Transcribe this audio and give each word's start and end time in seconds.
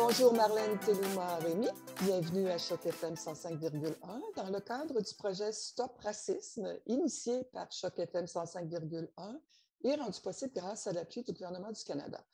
Bonjour 0.00 0.32
Marlène 0.32 0.78
Tellouma-Rémy, 0.78 1.66
bienvenue 2.04 2.48
à 2.48 2.56
Choc 2.56 2.86
FM 2.86 3.14
105,1 3.14 3.96
dans 4.36 4.48
le 4.48 4.60
cadre 4.60 5.00
du 5.00 5.14
projet 5.14 5.50
Stop 5.50 5.98
Racisme 5.98 6.72
initié 6.86 7.42
par 7.52 7.70
Choc 7.72 7.98
FM 7.98 8.26
105,1 8.26 9.08
et 9.82 9.96
rendu 9.96 10.20
possible 10.20 10.52
grâce 10.54 10.86
à 10.86 10.92
l'appui 10.92 11.24
du 11.24 11.32
gouvernement 11.32 11.72
du 11.72 11.82
Canada. 11.82 12.24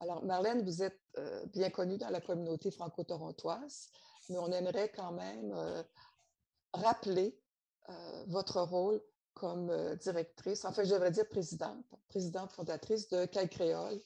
Alors 0.00 0.24
Marlène, 0.24 0.64
vous 0.64 0.82
êtes 0.82 0.98
euh, 1.18 1.44
bien 1.52 1.68
connue 1.68 1.98
dans 1.98 2.08
la 2.08 2.22
communauté 2.22 2.70
franco-torontoise, 2.70 3.90
mais 4.30 4.38
on 4.38 4.50
aimerait 4.50 4.88
quand 4.88 5.12
même 5.12 5.52
euh, 5.52 5.82
rappeler 6.72 7.38
euh, 7.90 8.24
votre 8.28 8.58
rôle 8.62 9.02
comme 9.34 9.70
directrice, 9.96 10.64
enfin 10.64 10.82
je 10.82 10.94
devrais 10.94 11.10
dire 11.10 11.28
présidente, 11.28 11.84
présidente 12.08 12.52
fondatrice 12.52 13.10
de 13.10 13.26
CAI 13.26 13.50
Créole, 13.50 14.00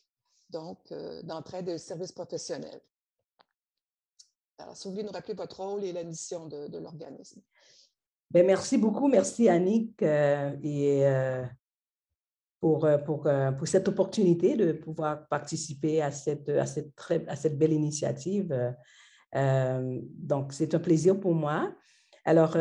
donc 0.51 0.93
d'entraide 1.23 1.67
de 1.67 1.77
services 1.77 2.13
professionnels. 2.13 2.81
Alors, 4.59 4.77
si 4.77 4.89
vous 4.89 4.93
voulez 4.93 5.05
nous 5.05 5.13
rappeler 5.13 5.35
votre 5.35 5.61
rôle 5.61 5.85
et 5.85 5.93
la 5.93 6.05
mission 6.05 6.47
de, 6.47 6.79
l'organisme. 6.79 7.41
Bien, 8.31 8.43
merci 8.43 8.79
beaucoup. 8.79 9.09
Merci, 9.09 9.49
Annick, 9.49 10.03
euh, 10.03 10.57
et, 10.63 11.07
euh, 11.07 11.45
pour, 12.61 12.85
euh, 12.85 12.99
pour, 12.99 13.29
pour, 13.59 13.69
cette 13.69 13.89
opportunité 13.89 14.57
de 14.57 14.73
pouvoir 14.73 15.29
participer 15.29 16.01
à 16.01 16.11
cette, 16.11 16.49
à 16.49 16.67
cette, 16.67 16.95
très, 16.95 17.27
à 17.29 17.37
cette 17.37 17.59
belle 17.59 17.73
initiative. 17.73 18.75
donc, 19.33 20.53
c'est 20.53 20.75
un 20.75 20.81
plaisir 20.81 21.21
pour 21.21 21.35
moi. 21.35 21.75
Alors, 22.25 22.57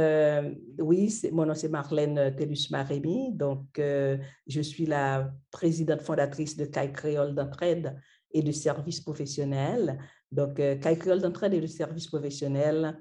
oui, 0.77 1.22
mon 1.31 1.45
nom 1.45 1.55
c'est 1.55 1.70
Marlène 1.70 2.36
Tellus-Marémy. 2.36 3.31
Donc, 3.31 3.66
je 3.77 4.62
suis 4.62 4.86
la 4.86 5.31
présidente 5.50 6.02
fondatrice 6.02 6.58
de 6.58 6.66
CAI 6.66 6.91
Créole 6.91 7.34
d'entraide 7.34 7.95
et 8.31 8.44
de 8.44 8.52
services 8.52 9.00
professionnels. 9.00 9.97
Donc, 10.36 10.59
euh, 10.59 10.75
Créole 10.75 11.22
d'entraide 11.22 11.53
et 11.53 11.61
de 11.61 11.67
services 11.67 12.08
professionnels 12.08 13.00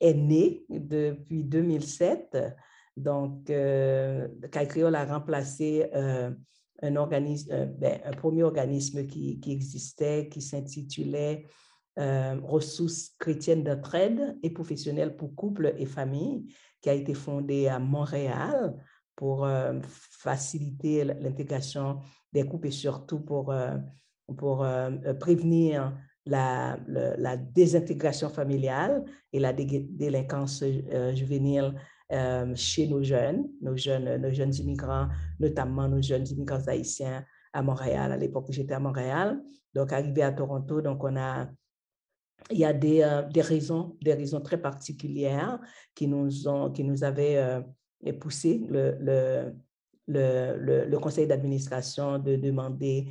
est 0.00 0.14
né 0.14 0.64
depuis 0.68 1.42
2007. 1.42 2.38
Donc, 2.96 3.50
euh, 3.50 4.28
a 4.40 5.04
remplacé 5.04 5.90
euh, 5.94 6.30
euh, 6.84 7.66
ben, 7.66 8.00
un 8.04 8.12
premier 8.12 8.44
organisme 8.44 9.04
qui, 9.06 9.40
existait, 9.48 10.28
qui 10.28 10.40
s'intitulait 10.40 11.46
euh, 11.98 12.38
Ressources 12.44 13.14
chrétiennes 13.18 13.64
d'entraide 13.64 14.38
et 14.44 14.50
professionnelles 14.50 15.16
pour 15.16 15.34
couples 15.34 15.74
et 15.78 15.86
familles, 15.86 16.46
qui 16.80 16.88
a 16.88 16.92
été 16.92 17.14
fondé 17.14 17.66
à 17.66 17.80
Montréal 17.80 18.76
pour 19.16 19.48
faciliter 19.82 21.04
l'intégration 21.04 22.00
des 22.32 22.46
couples 22.46 22.68
et 22.68 22.70
surtout 22.70 23.20
pour, 23.20 23.52
pour 24.36 24.66
prévenir 25.18 25.96
la, 26.26 27.36
désintégration 27.36 28.28
familiale 28.28 29.04
et 29.32 29.38
la 29.38 29.52
délinquance 29.52 30.62
euh, 30.62 31.14
juvénile 31.14 31.74
euh, 32.12 32.52
chez 32.54 32.86
nos 32.86 33.02
jeunes, 33.02 33.48
nos 33.60 33.76
jeunes, 33.76 34.16
nos 34.20 34.32
jeunes 34.32 34.54
immigrants, 34.54 35.08
notamment 35.40 35.88
nos 35.88 36.02
jeunes 36.02 36.26
immigrants 36.28 36.66
haïtiens 36.66 37.24
à 37.52 37.62
Montréal, 37.62 38.12
à 38.12 38.16
l'époque 38.16 38.48
où 38.48 38.52
j'étais 38.52 38.74
à 38.74 38.80
Montréal. 38.80 39.40
Donc, 39.74 39.92
arrivé 39.92 40.22
à 40.22 40.32
Toronto, 40.32 40.80
donc 40.80 41.02
on 41.04 41.16
a, 41.16 41.48
il 42.50 42.58
y 42.58 42.64
a 42.64 42.72
des, 42.72 43.02
euh, 43.02 43.22
des 43.22 43.40
raisons, 43.40 43.96
des 44.02 44.14
raisons 44.14 44.40
très 44.40 44.58
particulières 44.58 45.58
qui 45.94 46.06
nous, 46.06 46.48
ont, 46.48 46.70
qui 46.70 46.84
nous 46.84 47.04
avaient 47.04 47.62
poussé 48.20 48.66
le, 48.68 49.54
le, 50.06 50.84
le 50.86 50.98
conseil 50.98 51.26
d'administration 51.26 52.18
de 52.18 52.36
demander 52.36 53.08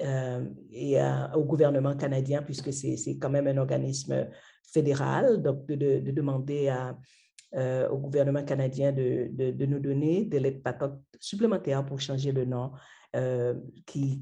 euh, 0.00 0.44
et 0.72 0.96
au 1.34 1.44
gouvernement 1.44 1.96
canadien, 1.96 2.42
puisque 2.42 2.72
c'est 2.72 3.18
quand 3.18 3.30
même 3.30 3.46
un 3.46 3.58
organisme 3.58 4.28
fédéral, 4.72 5.40
donc 5.40 5.66
de, 5.66 6.00
de, 6.00 6.10
demander 6.10 6.74
euh, 7.54 7.88
au 7.88 7.98
gouvernement 7.98 8.42
canadien 8.42 8.90
de, 8.90 9.28
de, 9.30 9.66
nous 9.66 9.78
donner 9.78 10.24
de 10.24 10.38
l'aide 10.38 10.62
patente 10.62 11.00
supplémentaire 11.20 11.86
pour 11.86 12.00
changer 12.00 12.32
le 12.32 12.44
nom 12.44 12.72
euh, 13.14 13.54
qui, 13.86 14.20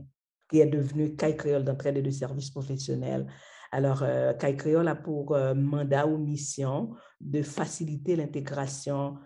qui 0.51 0.61
est 0.61 0.67
devenu 0.67 1.17
CAI 1.17 1.37
Créole 1.37 1.65
d'entraide 1.65 1.97
et 1.97 2.03
de 2.03 2.11
services 2.11 2.51
professionnels. 2.51 3.27
Alors, 3.71 4.05
CAI 4.39 4.57
Créole 4.57 4.89
a 4.89 4.95
pour 4.95 5.35
mandat 5.55 6.07
ou 6.07 6.19
mission 6.19 6.91
de 7.19 7.41
faciliter 7.41 8.17
l'intégration 8.17 9.17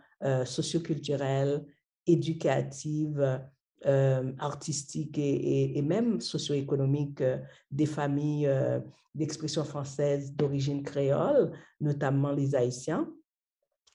socioculturelle, 0.45 1.65
éducative, 2.07 3.41
euh, 3.87 4.33
artistique 4.41 5.17
et, 5.17 5.81
même 5.81 6.21
socio-économique 6.21 7.21
euh, 7.21 7.39
des 7.71 7.87
familles 7.87 8.49
euh, 8.49 8.81
d'expression 9.15 9.63
française 9.63 10.35
d'origine 10.35 10.83
créole, 10.83 11.53
notamment 11.81 12.33
les 12.33 12.57
Haïtiens, 12.57 13.09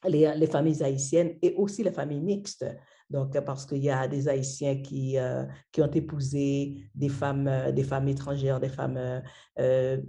les, 0.08 0.34
les, 0.34 0.46
familles 0.46 0.82
haïtiennes 0.82 1.36
et 1.42 1.52
aussi 1.56 1.82
les 1.82 1.92
familles 1.92 2.22
mixtes. 2.22 2.64
Donc, 3.10 3.38
parce 3.40 3.66
qu'il 3.66 3.84
y 3.84 3.90
a 3.90 4.08
des 4.08 4.26
Haïtiens 4.30 4.80
qui, 4.80 5.16
qui 5.70 5.82
ont 5.82 5.90
épousé 5.90 6.88
des 6.94 7.10
femmes, 7.10 7.70
des 7.74 7.84
femmes 7.84 8.08
étrangères, 8.08 8.58
des 8.58 8.70
femmes 8.70 9.22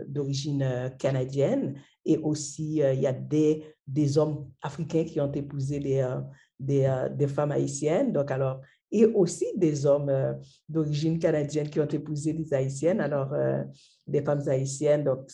d'origine 0.08 0.94
canadienne, 0.98 1.78
et 2.06 2.18
aussi 2.20 2.76
il 2.78 3.02
y 3.02 3.08
a 3.08 3.12
des, 3.12 3.66
des 3.86 4.18
hommes 4.18 4.50
africains 4.62 5.04
qui 5.04 5.20
ont 5.20 5.32
épousé 5.34 5.80
des, 5.80 6.18
des, 6.58 7.08
des 7.12 7.28
femmes 7.28 7.52
haïtiennes. 7.52 8.14
Donc, 8.14 8.32
alors, 8.32 8.62
et 8.94 9.08
aussi 9.08 9.48
des 9.56 9.88
hommes 9.88 10.10
euh, 10.10 10.34
d'origine 10.70 11.18
canadienne 11.18 11.68
qui 11.68 11.80
ont 11.80 11.88
épousé 11.88 12.32
des 12.32 12.54
Haïtiennes, 12.54 13.02
alors 13.02 13.34
euh, 13.34 13.64
des 14.06 14.22
femmes 14.22 14.48
haïtiennes. 14.48 15.04
Donc, 15.04 15.32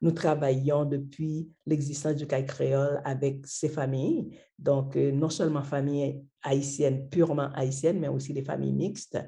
nous 0.00 0.12
travaillons 0.12 0.84
depuis 0.84 1.50
l'existence 1.66 2.14
du 2.14 2.26
CAI 2.28 2.46
créole 2.46 3.02
avec 3.04 3.44
ces 3.46 3.68
familles. 3.68 4.38
Donc, 4.56 4.96
euh, 4.96 5.10
non 5.10 5.28
seulement 5.28 5.64
familles 5.64 6.22
haïtiennes, 6.42 7.08
purement 7.08 7.50
haïtiennes, 7.52 7.98
mais 7.98 8.08
aussi 8.08 8.32
des 8.32 8.44
familles 8.44 8.72
mixtes. 8.72 9.18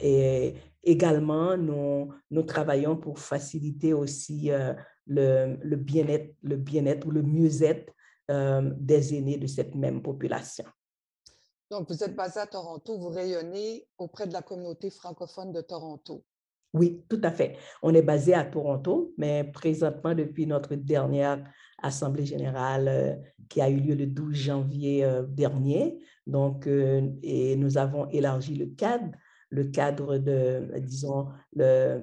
et 0.00 0.54
également, 0.82 1.56
nous, 1.56 2.42
travaillons 2.42 2.96
pour 2.96 3.18
faciliter 3.20 3.94
aussi 3.94 4.50
le, 5.06 5.76
bien-être 5.76 6.34
le 6.42 6.56
bien 6.56 6.84
ou 7.06 7.10
le 7.10 7.22
mieux-être 7.22 7.92
des 8.28 9.14
aînés 9.14 9.38
de 9.38 9.46
cette 9.46 9.74
même 9.74 10.02
population. 10.02 10.64
Donc, 11.70 11.88
vous 11.90 12.02
êtes 12.02 12.16
basé 12.16 12.40
à 12.40 12.46
Toronto, 12.46 12.98
vous 12.98 13.10
rayonnez 13.10 13.86
auprès 13.98 14.26
de 14.26 14.32
la 14.32 14.42
communauté 14.42 14.90
francophone 14.90 15.52
de 15.52 15.60
Toronto. 15.60 16.24
Oui, 16.74 17.04
tout 17.08 17.20
à 17.22 17.30
fait. 17.30 17.56
On 17.82 17.94
est 17.94 18.02
basé 18.02 18.34
à 18.34 18.44
Toronto, 18.44 19.14
mais 19.16 19.44
présentement, 19.44 20.14
depuis 20.14 20.46
notre 20.46 20.74
dernière 20.74 21.42
Assemblée 21.82 22.26
générale 22.26 22.88
euh, 22.88 23.14
qui 23.48 23.60
a 23.60 23.70
eu 23.70 23.78
lieu 23.78 23.94
le 23.94 24.06
12 24.06 24.34
janvier 24.34 25.04
euh, 25.04 25.22
dernier, 25.22 25.98
donc, 26.26 26.66
euh, 26.66 27.08
et 27.22 27.56
nous 27.56 27.78
avons 27.78 28.08
élargi 28.10 28.54
le 28.54 28.66
cadre, 28.66 29.10
le 29.50 29.64
cadre 29.64 30.18
de, 30.18 30.70
disons, 30.80 31.28
le, 31.54 32.02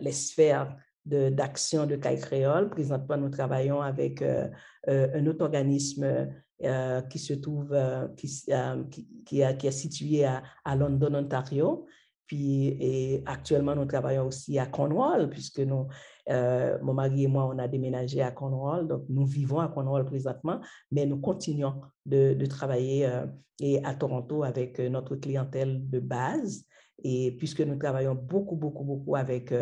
les 0.00 0.12
sphères 0.12 0.76
d'action 1.04 1.84
de, 1.84 1.96
de 1.96 2.00
CAI 2.00 2.16
Créole. 2.16 2.70
Présentement, 2.70 3.18
nous 3.18 3.28
travaillons 3.28 3.82
avec 3.82 4.22
un 4.22 5.26
autre 5.26 5.44
organisme 5.44 6.28
euh, 6.62 7.00
qui 7.00 7.18
se 7.18 7.32
trouve, 7.32 7.72
euh, 7.72 8.06
euh, 8.50 8.84
qui, 8.90 9.08
qui, 9.24 9.42
qui, 9.58 9.66
est 9.66 9.70
situé 9.70 10.26
à, 10.26 10.42
à, 10.62 10.76
London, 10.76 11.14
Ontario. 11.14 11.86
Puis 12.26 12.76
et 12.78 13.22
actuellement, 13.24 13.74
nous 13.74 13.86
travaillons 13.86 14.26
aussi 14.26 14.58
à 14.58 14.66
Cornwall, 14.66 15.30
puisque 15.30 15.60
nous, 15.60 15.88
mon 16.28 16.92
mari 16.92 17.24
et 17.24 17.28
moi, 17.28 17.46
on 17.46 17.58
a 17.58 17.66
déménagé 17.66 18.20
à 18.20 18.30
Cornwall. 18.30 18.86
Donc, 18.86 19.04
nous 19.08 19.24
vivons 19.24 19.58
à 19.60 19.68
Cornwall 19.68 20.04
présentement, 20.04 20.60
mais 20.92 21.06
nous 21.06 21.18
continuons 21.18 21.80
de, 22.04 22.34
de 22.34 22.46
travailler 22.46 23.10
et 23.58 23.82
à 23.82 23.94
Toronto 23.94 24.44
avec 24.44 24.78
notre 24.80 25.16
clientèle 25.16 25.88
de 25.88 25.98
base. 25.98 26.66
Et 27.02 27.32
puisque 27.32 27.62
nous 27.62 27.78
travaillons 27.78 28.14
beaucoup, 28.14 28.54
beaucoup, 28.54 28.84
beaucoup 28.84 29.16
avec 29.16 29.52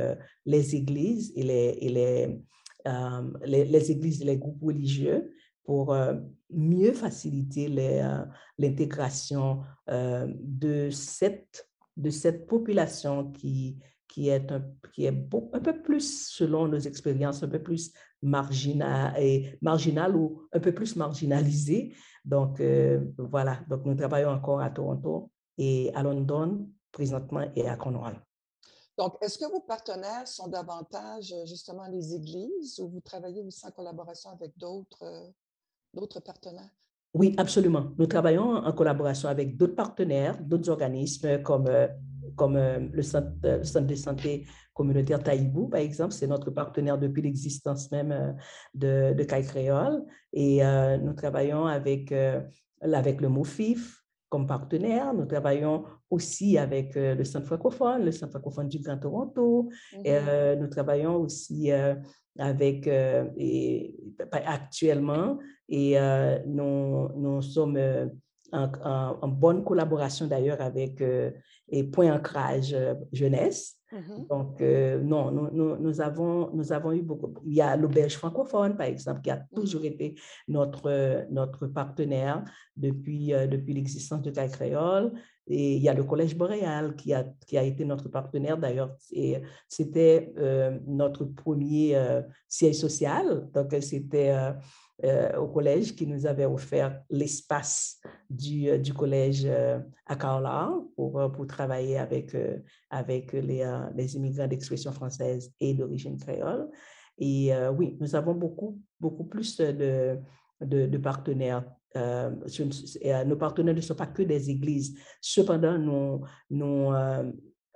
les 0.44 0.74
églises 0.74 1.32
et 1.36 1.44
les, 1.44 1.78
et 1.80 1.88
les, 1.88 2.40
les, 3.46 3.64
les 3.64 3.90
églises 3.92 4.20
et 4.20 4.24
les 4.24 4.36
groupes 4.36 4.62
religieux, 4.62 5.32
pour 5.64 5.94
mieux 6.50 6.92
faciliter 6.92 7.68
euh, 8.02 8.24
l'intégration 8.58 9.62
euh, 9.90 10.26
de, 10.38 10.90
cette, 10.90 11.68
de 11.96 12.10
cette 12.10 12.46
population 12.46 13.30
qui, 13.32 13.78
qui 14.08 14.28
est, 14.28 14.50
un, 14.50 14.64
qui 14.92 15.04
est 15.04 15.08
un 15.08 15.60
peu 15.60 15.82
plus, 15.82 16.28
selon 16.28 16.68
nos 16.68 16.78
expériences, 16.78 17.42
un 17.42 17.48
peu 17.48 17.62
plus 17.62 17.92
marginale, 18.22 19.14
et 19.18 19.58
ou 19.62 20.42
un 20.52 20.60
peu 20.60 20.72
plus 20.72 20.96
marginalisée. 20.96 21.94
Donc, 22.24 22.60
voilà, 23.16 23.60
donc 23.68 23.84
nous 23.84 23.94
travaillons 23.94 24.30
encore 24.30 24.60
à 24.60 24.70
Toronto 24.70 25.30
et 25.56 25.90
à 25.94 26.02
London 26.02 26.68
présentement 26.92 27.50
et 27.54 27.68
à 27.68 27.76
Cornwall. 27.76 28.20
Donc, 28.98 29.16
est-ce 29.20 29.38
que 29.38 29.48
vos 29.50 29.60
partenaires 29.60 30.26
sont 30.26 30.48
davantage 30.48 31.32
justement 31.46 31.86
les 31.86 32.14
églises 32.14 32.80
ou 32.80 32.88
vous 32.88 33.00
travaillez 33.00 33.42
aussi 33.42 33.64
en 33.64 33.70
collaboration 33.70 34.30
avec 34.30 34.58
d'autres 34.58 35.32
d'autres 36.00 36.20
partenaires? 36.20 36.70
Oui, 37.14 37.34
absolument. 37.38 37.92
Nous 37.98 38.06
travaillons 38.06 38.56
en 38.56 38.72
collaboration 38.72 39.28
avec 39.28 39.56
d'autres 39.56 39.74
partenaires, 39.74 40.38
d'autres 40.42 40.68
organismes 40.68 41.42
comme, 41.42 41.66
euh, 41.66 41.88
comme 42.36 42.56
le, 42.56 43.02
centre, 43.02 43.30
le 43.42 43.64
centre 43.64 43.86
de 43.86 43.94
santé 43.94 44.46
communautaire 44.74 45.22
Taïbou, 45.22 45.68
par 45.68 45.80
exemple, 45.80 46.12
c'est 46.12 46.26
notre 46.26 46.50
partenaire 46.50 46.98
depuis 46.98 47.22
l'existence 47.22 47.90
même 47.90 48.36
de, 48.74 49.12
de 49.12 49.24
CAI 49.24 49.42
Créole. 49.42 50.04
Et 50.32 50.60
nous 51.02 51.14
travaillons 51.14 51.66
avec, 51.66 52.14
avec 52.80 53.20
le 53.20 53.28
MOFIF, 53.28 54.04
comme 54.28 54.46
partenaire. 54.46 55.14
Nous 55.14 55.26
travaillons 55.26 55.84
aussi 56.10 56.58
avec 56.58 56.94
le 56.94 57.22
Centre 57.24 57.46
francophone, 57.46 58.04
le 58.04 58.12
Centre 58.12 58.32
francophone 58.32 58.68
du 58.68 58.78
Grand 58.78 58.98
Toronto. 58.98 59.68
et, 60.04 60.18
mmh 60.18 60.58
nous 60.58 60.68
travaillons 60.68 61.16
aussi 61.16 61.70
avec, 62.38 62.86
et, 62.86 63.94
actuellement, 64.32 65.38
et 65.68 65.96
nous, 66.46 67.08
nous 67.16 67.42
sommes 67.42 67.78
en, 68.52 69.28
bonne 69.28 69.64
collaboration 69.64 70.26
d'ailleurs 70.26 70.60
avec 70.60 71.02
et 71.70 71.84
Point 71.84 72.14
Ancrage 72.14 72.74
Jeunesse. 73.12 73.76
Mmh 73.90 74.26
Donc, 74.28 74.60
non, 74.60 75.30
nous, 75.30 75.76
nous, 75.76 76.00
avons, 76.00 76.50
nous 76.54 76.72
avons 76.72 76.92
eu 76.92 77.02
beaucoup. 77.02 77.32
Il 77.46 77.54
y 77.54 77.60
a 77.60 77.76
l'Auberge 77.76 78.16
francophone, 78.16 78.76
par 78.76 78.86
exemple, 78.86 79.22
qui 79.22 79.30
a 79.30 79.36
mmh 79.36 79.54
toujours 79.54 79.84
été 79.84 80.14
notre, 80.46 81.26
notre 81.30 81.66
partenaire 81.66 82.44
depuis, 82.76 83.28
depuis 83.28 83.74
l'existence 83.74 84.22
de 84.22 84.30
Caille 84.30 84.50
Créole. 84.50 85.12
Et 85.48 85.76
il 85.76 85.82
y 85.82 85.88
a 85.88 85.94
le 85.94 86.04
Collège 86.04 86.36
Boréal 86.36 86.94
qui 86.94 87.14
a, 87.14 87.24
qui 87.46 87.56
a 87.56 87.62
été 87.62 87.84
notre 87.84 88.08
partenaire 88.08 88.58
d'ailleurs. 88.58 88.94
C'était 89.66 90.32
notre 90.86 91.24
premier 91.24 91.98
siège 92.48 92.76
social. 92.76 93.48
Donc, 93.52 93.74
c'était 93.80 94.34
euh, 95.04 95.36
au 95.36 95.46
collège 95.46 95.94
qui 95.94 96.08
nous 96.08 96.26
avait 96.26 96.44
offert 96.44 97.00
l'espace 97.08 98.00
du, 98.28 98.68
euh, 98.68 98.78
du 98.78 98.92
collège 98.92 99.44
euh, 99.46 99.78
à 100.06 100.16
Kaola 100.16 100.74
pour, 100.96 101.30
pour 101.30 101.46
travailler 101.46 101.98
avec, 101.98 102.36
avec 102.90 103.32
les, 103.32 103.64
les 103.94 104.16
immigrants 104.16 104.48
d'expression 104.48 104.90
française 104.90 105.52
et 105.60 105.72
d'origine 105.72 106.18
créole. 106.18 106.68
Et 107.16 107.52
oui, 107.76 107.96
nous 108.00 108.14
avons 108.16 108.34
beaucoup, 108.34 108.80
beaucoup 108.98 109.24
plus 109.24 109.56
de, 109.56 110.18
de 110.60 110.98
partenaires 110.98 111.64
nos 113.26 113.36
partenaires 113.36 113.74
ne 113.74 113.80
sont 113.80 113.94
pas 113.94 114.06
que 114.06 114.22
des 114.22 114.50
églises. 114.50 114.98
Cependant, 115.20 115.78
nous, 115.78 116.20
nous, 116.50 116.92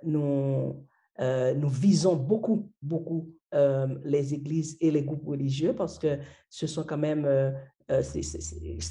nous, 0.03 0.85
nous 1.19 1.69
visons 1.69 2.15
beaucoup, 2.15 2.71
beaucoup 2.81 3.33
euh, 3.53 3.85
les 4.03 4.33
églises 4.33 4.77
et 4.81 4.89
les 4.89 5.03
groupes 5.03 5.27
religieux 5.27 5.75
parce 5.75 5.99
que 5.99 6.17
ce 6.49 6.65
sont 6.65 6.83
quand 6.83 6.97
même, 6.97 7.25
euh, 7.25 7.51
euh, 7.91 8.01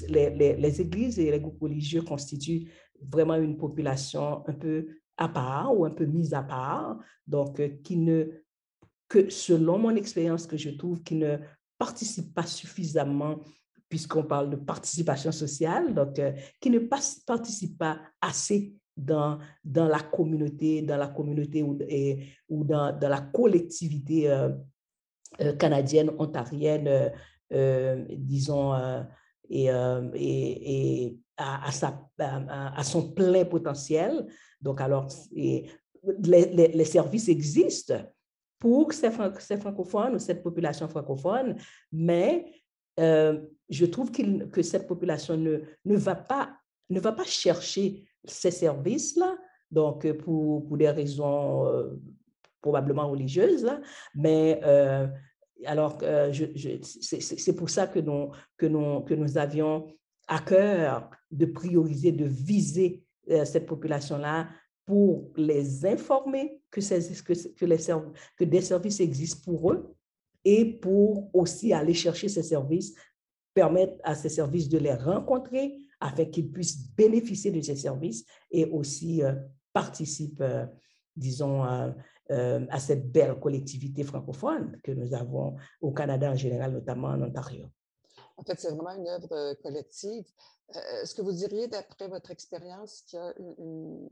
les, 0.07 0.55
les, 0.55 0.81
églises 0.81 1.19
et 1.19 1.29
les 1.29 1.39
groupes 1.41 1.59
religieux 1.59 2.01
constituent 2.01 2.71
vraiment 3.01 3.35
une 3.35 3.57
population 3.57 4.47
un 4.47 4.53
peu 4.53 4.87
à 5.17 5.27
part 5.27 5.77
ou 5.77 5.83
un 5.83 5.89
peu 5.89 6.05
mise 6.05 6.33
à 6.33 6.43
part, 6.43 6.97
donc 7.27 7.61
qui 7.83 7.97
ne, 7.97 8.25
que 9.09 9.29
selon 9.29 9.79
mon 9.79 9.97
expérience 9.97 10.47
que 10.47 10.55
je 10.55 10.69
trouve, 10.69 11.03
qui 11.03 11.15
ne 11.15 11.39
participent 11.77 12.33
pas 12.33 12.45
suffisamment 12.45 13.41
puisqu'on 13.93 14.23
parle 14.23 14.49
de 14.49 14.55
participation 14.55 15.31
sociale, 15.31 15.93
donc 15.93 16.19
qui 16.59 16.71
ne 16.71 16.79
participent 16.79 17.77
pas 17.77 17.99
assez 18.19 18.73
dans, 18.97 19.37
dans 19.63 19.87
la 19.87 19.99
communauté, 19.99 20.81
dans 20.81 20.97
la 20.97 21.09
communauté 21.09 21.61
ou, 21.61 22.63
dans, 22.63 22.91
dans, 22.97 23.09
la 23.09 23.21
collectivité 23.21 24.31
euh, 24.31 24.49
euh, 25.41 25.53
canadienne, 25.53 26.09
ontarienne, 26.17 27.11
euh, 27.53 28.03
disons, 28.17 28.73
et, 29.47 29.65
et, 29.67 31.05
et 31.05 31.19
à, 31.37 31.71
sa, 31.71 32.09
à, 32.17 32.83
son 32.83 33.11
plein 33.11 33.45
potentiel. 33.45 34.25
Donc, 34.59 34.81
alors, 34.81 35.07
les, 35.35 36.85
services 36.85 37.29
existent 37.29 38.01
pour 38.57 38.91
ces, 38.91 39.11
ces, 39.37 39.57
francophones 39.57 40.15
ou 40.15 40.19
cette 40.19 40.41
population 40.41 40.87
francophone, 40.87 41.57
mais 41.91 42.63
je 43.73 43.85
trouve 43.85 44.11
que 44.11 44.61
cette 44.61 44.87
population 44.87 45.35
ne, 45.35 45.59
ne, 45.85 45.97
va 45.97 46.15
pas, 46.15 46.55
ne 46.89 46.99
va 46.99 47.11
pas 47.11 47.23
chercher 47.23 48.05
ces 48.23 48.51
services-là, 48.51 49.35
donc 49.71 50.05
euh, 50.05 50.13
pour, 50.13 50.65
pour, 50.65 50.77
des 50.77 50.89
raisons 50.89 51.65
euh, 51.67 51.99
probablement 52.61 53.09
religieuses, 53.09 53.67
mais 54.15 54.61
euh, 54.63 55.07
alors 55.65 55.97
je, 56.31 56.45
c'est 56.81 57.55
pour 57.55 57.69
ça 57.69 57.87
que 57.87 57.99
nous, 57.99 58.31
que, 58.57 58.65
nous, 58.65 59.01
que 59.01 59.13
nous 59.13 59.37
avions 59.37 59.87
à 60.27 60.39
cœur 60.39 61.09
de 61.31 61.45
prioriser, 61.45 62.11
de 62.11 62.25
viser 62.25 63.03
cette 63.45 63.65
population-là 63.65 64.49
pour 64.85 65.31
les 65.37 65.85
informer 65.85 66.61
que, 66.69 66.81
que, 66.81 67.49
que, 67.53 67.65
les, 67.65 67.77
que 68.37 68.43
des 68.43 68.61
services 68.61 68.99
existent 68.99 69.51
pour 69.51 69.71
eux 69.71 69.95
et 70.45 70.65
pour 70.65 71.29
aussi 71.33 71.73
aller 71.73 71.93
chercher 71.93 72.27
ces 72.27 72.43
services, 72.43 72.93
permettre 73.53 73.95
à 74.03 74.15
ces 74.15 74.29
services 74.29 74.69
de 74.69 74.77
les 74.77 74.93
rencontrer, 74.93 75.77
afin 75.99 76.25
qu'ils 76.25 76.51
puissent 76.51 76.89
bénéficier 76.95 77.51
de 77.51 77.61
ces 77.61 77.75
services 77.75 78.25
et 78.51 78.65
aussi 78.65 79.23
euh, 79.23 79.33
euh, 80.41 80.65
disons, 81.15 81.63
euh, 81.63 82.65
à 82.69 82.79
cette 82.79 83.11
belle 83.11 83.39
collectivité 83.39 84.03
francophone 84.03 84.79
que 84.83 84.91
nous 84.91 85.13
avons 85.13 85.55
au 85.81 85.91
Canada 85.91 86.31
en 86.31 86.35
général, 86.35 86.73
notamment 86.73 87.09
en 87.09 87.21
Ontario. 87.21 87.69
En 88.37 88.43
fait, 88.43 88.59
c'est 88.59 88.71
vraiment 88.71 88.95
une 88.95 89.07
œuvre 89.07 89.53
collective. 89.61 90.25
Est-ce 91.01 91.13
que 91.13 91.21
vous 91.21 91.33
diriez, 91.33 91.67
d'après 91.67 92.07
votre 92.07 92.31
expérience, 92.31 93.03
qu'il 93.07 93.19
y 93.19 93.21
a 93.21 93.33
une, 93.37 94.09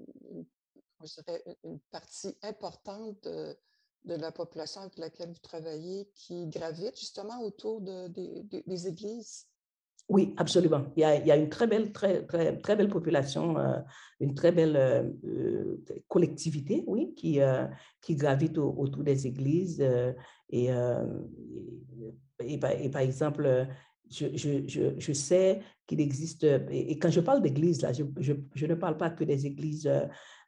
une, 1.64 1.80
partie 1.92 2.38
importante 2.44 3.24
de, 3.24 3.58
de, 4.06 4.16
la 4.16 4.32
population 4.32 4.82
avec 4.82 4.98
laquelle 4.98 5.30
vous 5.30 5.40
travaillez 5.42 6.10
qui 6.16 6.48
gravite 6.48 7.00
justement 7.00 7.42
autour 7.42 7.82
de, 7.82 8.08
des 8.08 8.88
églises? 8.88 9.48
Oui, 10.12 10.34
absolument. 10.36 10.84
Il 10.98 11.02
y, 11.02 11.04
a, 11.06 11.16
il 11.16 11.26
y 11.26 11.32
a, 11.32 11.38
une 11.38 11.48
très 11.48 11.68
belle, 11.68 11.94
très, 11.94 12.26
très, 12.26 12.58
très 12.58 12.76
belle 12.76 12.90
population, 12.90 13.58
euh, 13.58 13.78
une 14.20 14.36
très 14.36 14.52
belle 14.52 14.76
euh, 14.76 15.04
euh, 15.24 15.78
collectivité, 16.10 16.84
oui, 16.86 17.14
qui, 17.16 17.40
qui 18.02 18.16
gravite 18.16 18.58
autour 18.58 19.04
des 19.04 19.26
églises. 19.26 19.82
et, 20.50 20.70
et, 22.40 22.60
par, 22.60 23.02
exemple, 23.02 23.68
je, 24.10 24.36
je, 24.36 24.94
je, 24.98 25.14
sais 25.14 25.62
qu'il 25.88 26.02
existe, 26.02 26.44
et, 26.44 27.00
quand 27.00 27.10
je 27.10 27.22
parle 27.22 27.42
d'église, 27.42 27.82
là, 27.82 27.94
je, 27.94 28.04
je, 28.20 28.66
ne 28.66 28.76
parle 28.76 28.98
pas 28.98 29.12
que 29.12 29.24
des 29.24 29.46
églises 29.46 29.90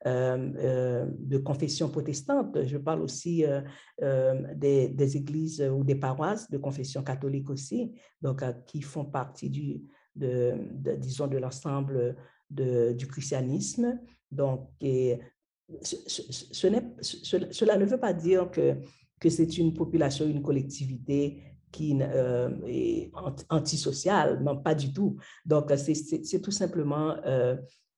de 0.06 1.38
confession 1.38 1.90
protestante, 1.90 2.66
je 2.66 2.78
parle 2.78 3.02
aussi 3.02 3.46
euh, 3.46 4.54
des, 4.56 5.18
églises 5.18 5.62
ou 5.62 5.84
des 5.84 5.96
paroisses 5.96 6.50
de 6.50 6.58
confession 6.58 7.04
catholique 7.04 7.50
aussi, 7.50 7.94
donc 8.22 8.44
qui 8.66 8.82
font 8.82 9.06
partie 9.06 9.50
du, 9.50 9.82
de, 10.16 10.56
disons, 10.98 11.28
de 11.28 11.38
l'ensemble 11.38 12.16
du 12.50 13.08
christianisme. 13.08 14.00
Donc, 14.32 14.70
cela 15.82 17.78
ne 17.78 17.86
veut 17.86 18.00
pas 18.00 18.14
dire 18.14 18.52
que, 18.52 18.76
que 19.20 19.30
c'est 19.30 19.58
une 19.58 19.74
population, 19.74 20.28
une 20.28 20.42
collectivité 20.42 21.44
qui 21.72 21.98
est 22.68 23.12
antisociale, 23.50 24.44
non, 24.44 24.62
pas 24.62 24.76
du 24.76 24.94
tout. 24.94 25.18
Donc, 25.46 25.72
c'est 25.76 26.42
tout 26.42 26.52
simplement 26.52 27.16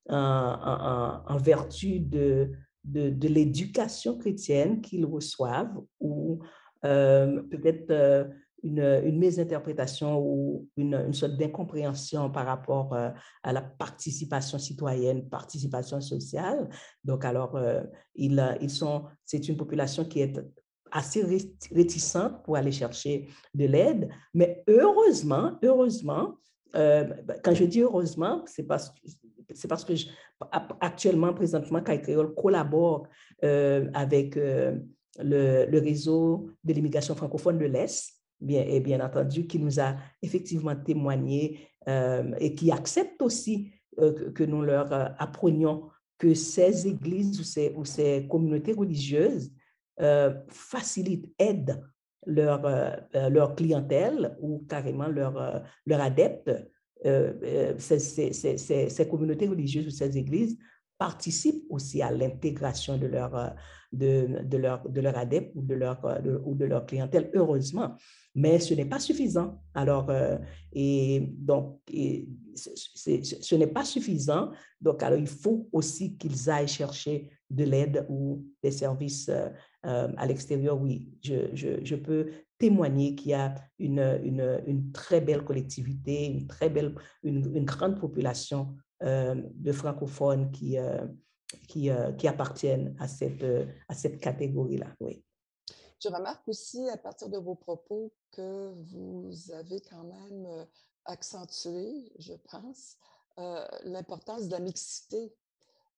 en, 0.10 1.38
vertu 1.38 2.00
de, 2.00 2.52
de, 2.84 3.28
l'éducation 3.28 4.18
chrétienne 4.18 4.82
qu'ils 4.82 5.06
reçoivent 5.06 5.82
ou 6.00 6.40
euh, 6.86 7.42
peut-être 7.44 7.90
euh, 7.92 8.26
une, 8.64 8.80
une, 8.80 9.18
mésinterprétation 9.18 10.20
ou 10.20 10.68
une, 10.78 10.94
une 10.94 11.14
sorte 11.14 11.38
d'incompréhension 11.38 12.30
par 12.30 12.46
rapport 12.46 12.94
euh, 12.94 13.10
à 13.44 13.54
la 13.54 13.62
participation 13.62 14.60
citoyenne, 14.60 15.28
participation 15.30 16.02
sociale. 16.02 16.70
Donc, 17.04 17.26
alors, 17.26 17.60
ils, 18.16 18.58
ils 18.62 18.70
sont, 18.70 19.06
c'est 19.24 19.48
une 19.50 19.58
population 19.58 20.06
qui 20.06 20.22
est 20.22 20.40
assez 20.92 21.24
réticente 21.72 22.44
pour 22.44 22.56
aller 22.56 22.72
chercher 22.72 23.28
de 23.54 23.66
l'aide, 23.66 24.10
mais 24.34 24.64
heureusement, 24.68 25.58
heureusement, 25.64 26.36
quand 26.74 27.54
je 27.54 27.66
dis 27.66 27.82
heureusement, 27.82 28.44
c'est 28.48 28.64
parce 28.64 28.90
que 28.90 29.08
c'est 29.54 29.68
parce 29.68 29.86
que 29.86 29.94
actuellement, 30.82 31.34
présentement, 31.34 31.82
collabore 32.36 33.08
euh, 33.44 33.90
avec 33.94 34.38
euh, 34.38 34.78
le, 35.20 35.80
réseau 35.80 36.50
de 36.64 36.74
l'immigration 36.74 37.16
francophone 37.16 37.58
de 37.58 37.66
l'Est, 37.66 38.14
bien, 38.40 38.64
et 38.64 38.80
bien 38.80 39.04
entendu, 39.06 39.48
qui 39.48 39.60
nous 39.60 39.80
a 39.80 39.96
effectivement 40.22 40.76
témoigné 40.76 41.68
euh, 41.88 42.32
et 42.40 42.56
qui 42.56 42.72
accepte 42.72 43.22
aussi 43.22 43.72
que, 43.98 44.44
nous 44.44 44.62
leur 44.62 44.92
apprenions 45.22 45.90
que 46.18 46.34
ces 46.34 46.86
églises 46.86 47.40
ou 47.40 47.44
ces, 47.44 47.74
ou 47.78 47.86
ces 47.86 48.28
communautés 48.30 48.74
religieuses 48.74 49.54
facilitent, 50.50 51.34
aident 51.40 51.82
leur, 52.26 52.62
leur 53.14 53.56
clientèle 53.56 54.36
ou 54.42 54.66
carrément 54.68 55.08
leurs 55.08 55.64
leur 55.86 56.02
adeptes 56.02 56.52
euh, 57.06 57.34
euh, 57.44 57.74
ces, 57.78 59.08
communautés 59.10 59.48
religieuses 59.48 59.88
ou 59.88 59.92
ces 59.92 60.18
églises 60.18 60.58
participent 60.98 61.66
aussi 61.70 62.02
à 62.02 62.12
l'intégration 62.12 62.98
de 62.98 63.06
leur, 63.06 63.54
de, 63.92 64.40
de, 64.44 64.58
leur, 64.58 64.90
de 64.90 65.02
leur 65.02 65.18
adepte 65.18 65.52
ou 65.56 65.62
de 65.62 65.76
leur, 65.76 66.00
ou 66.46 66.56
de 66.56 66.66
leur 66.66 66.86
clientèle, 66.86 67.30
heureusement. 67.34 67.96
Mais 68.34 68.60
ce 68.60 68.74
n'est 68.74 68.86
pas 68.86 69.00
suffisant. 69.00 69.62
Alors, 69.74 70.10
et 70.72 71.34
donc, 71.34 71.80
ce 71.90 73.56
n'est 73.56 73.68
pas 73.68 73.84
suffisant. 73.84 74.52
Donc, 74.80 75.04
alors, 75.04 75.20
il 75.20 75.28
faut 75.28 75.68
aussi 75.74 76.16
qu'ils 76.16 76.50
aillent 76.50 76.68
chercher 76.68 77.30
de 77.50 77.66
l'aide 77.66 78.06
ou 78.10 78.46
des 78.64 78.72
services 78.72 79.30
à 79.84 80.26
l'extérieur. 80.26 80.82
Oui, 80.82 81.10
je, 81.22 81.54
je, 81.54 81.84
je 81.84 81.96
peux 81.96 82.30
témoigner 82.58 83.16
qu'il 83.16 83.32
y 83.32 83.34
a 83.34 83.56
une, 83.80 84.00
une, 84.66 84.92
très 84.92 85.22
belle 85.22 85.44
collectivité, 85.44 86.26
une 86.26 86.48
très 86.48 86.70
belle, 86.70 86.96
une, 87.24 87.56
une 87.56 87.66
grande 87.66 88.00
population 88.00 88.76
euh, 89.04 89.36
de 89.36 89.72
francophones 89.74 90.52
qui, 90.52 90.78
euh, 90.78 91.06
qui, 91.68 91.90
euh, 91.90 92.14
qui, 92.14 92.28
appartiennent 92.28 92.96
à 93.00 93.08
cette, 93.08 93.44
à 93.90 93.94
cette 93.94 94.20
catégorie-là. 94.20 94.88
Oui. 95.02 95.24
Je 96.02 96.08
remarque 96.08 96.48
aussi 96.48 96.88
à 96.90 96.98
partir 96.98 97.30
de 97.30 97.38
vos 97.38 97.56
propos 97.56 98.14
que 98.32 98.74
vous 98.74 99.34
avez 99.52 99.82
quand 99.82 100.04
même 100.04 100.66
accentué, 101.06 102.12
je 102.20 102.34
pense, 102.52 102.98
l'importance 103.84 104.48
de 104.48 104.52
la 104.52 104.60
mixité 104.60 105.34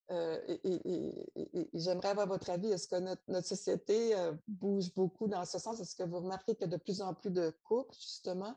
et, 0.09 1.69
j'aimerais 1.73 2.09
avoir 2.09 2.27
votre 2.27 2.49
avis. 2.49 2.71
Est-ce 2.71 2.87
que 2.87 2.95
notre, 2.95 3.45
société 3.45 4.13
bouge 4.47 4.93
beaucoup 4.95 5.27
dans 5.27 5.43
ce 5.45 5.59
sens? 5.59 5.79
Est-ce 5.79 5.95
que 5.95 6.03
vous 6.03 6.19
remarquez 6.19 6.55
qu'il 6.55 6.69
y 6.69 6.73
a 6.73 6.77
de 6.77 6.81
plus 6.81 7.01
en 7.01 7.13
plus 7.13 7.31
de 7.31 7.53
couples, 7.63 7.95
justement, 7.95 8.55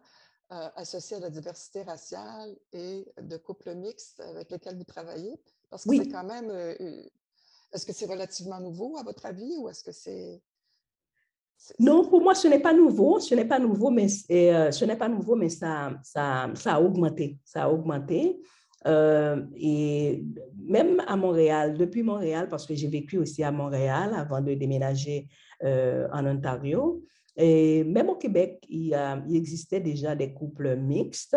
associés 0.49 1.17
à 1.17 1.21
la 1.21 1.31
diversité 1.31 1.83
raciale 1.83 2.57
et 2.73 3.07
de 3.21 3.37
couples 3.37 3.75
mixtes 3.75 4.21
avec 4.21 4.51
lesquels 4.51 4.77
vous 4.77 4.85
travaillez? 4.85 5.41
Parce 5.71 5.85
que 5.85 5.97
c'est 5.97 6.09
quand 6.09 6.25
même. 6.25 6.51
est-ce 6.51 7.87
que 7.87 7.93
c'est 7.93 8.07
relativement 8.07 8.61
nouveau, 8.61 8.97
à 8.99 9.03
votre 9.03 9.27
avis, 9.27 9.57
ou 9.59 9.69
est-ce 9.69 9.85
que 9.85 9.93
c'est. 9.93 10.43
Non, 11.79 12.09
pour 12.09 12.23
moi, 12.23 12.35
ce 12.35 12.49
n'est 12.49 12.61
pas 12.61 12.73
nouveau. 12.73 13.21
Ce 13.21 13.35
n'est 13.35 13.45
pas 13.45 13.59
nouveau, 13.59 13.91
mais, 13.91 14.09
ce 14.09 14.85
n'est 14.85 14.97
pas 14.97 15.09
nouveau, 15.09 15.37
mais 15.37 15.49
ça, 15.49 15.93
ça, 16.03 16.51
ça 16.55 16.75
a 16.75 16.81
augmenté. 16.81 17.39
Ça 17.45 17.65
a 17.65 17.69
augmenté. 17.69 18.41
Euh, 18.87 19.43
et 19.57 20.25
même 20.57 21.03
à 21.07 21.17
Montréal, 21.17 21.77
depuis 21.77 22.03
Montréal, 22.03 22.49
parce 22.49 22.67
que 22.67 22.75
j'ai 22.75 22.89
vécu 22.89 23.19
aussi 23.19 23.43
à 23.43 23.53
Montréal 23.53 24.15
avant 24.17 24.41
de 24.41 24.55
déménager 24.55 25.29
euh, 25.65 26.09
en 26.13 26.27
Ontario, 26.27 27.05
et 27.37 27.85
même 27.85 28.09
au 28.09 28.17
Québec, 28.17 28.65
il, 28.69 28.95
existait 29.35 29.81
déjà 29.81 30.15
des 30.15 30.33
couples 30.33 30.77
mixtes, 30.77 31.37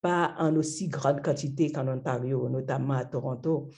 pas 0.00 0.34
en 0.38 0.54
aussi 0.56 0.88
grande 0.88 1.22
quantité 1.22 1.70
qu'en 1.70 1.88
Ontario, 1.88 2.48
notamment 2.48 2.94
à 2.94 3.04
Toronto. 3.04 3.68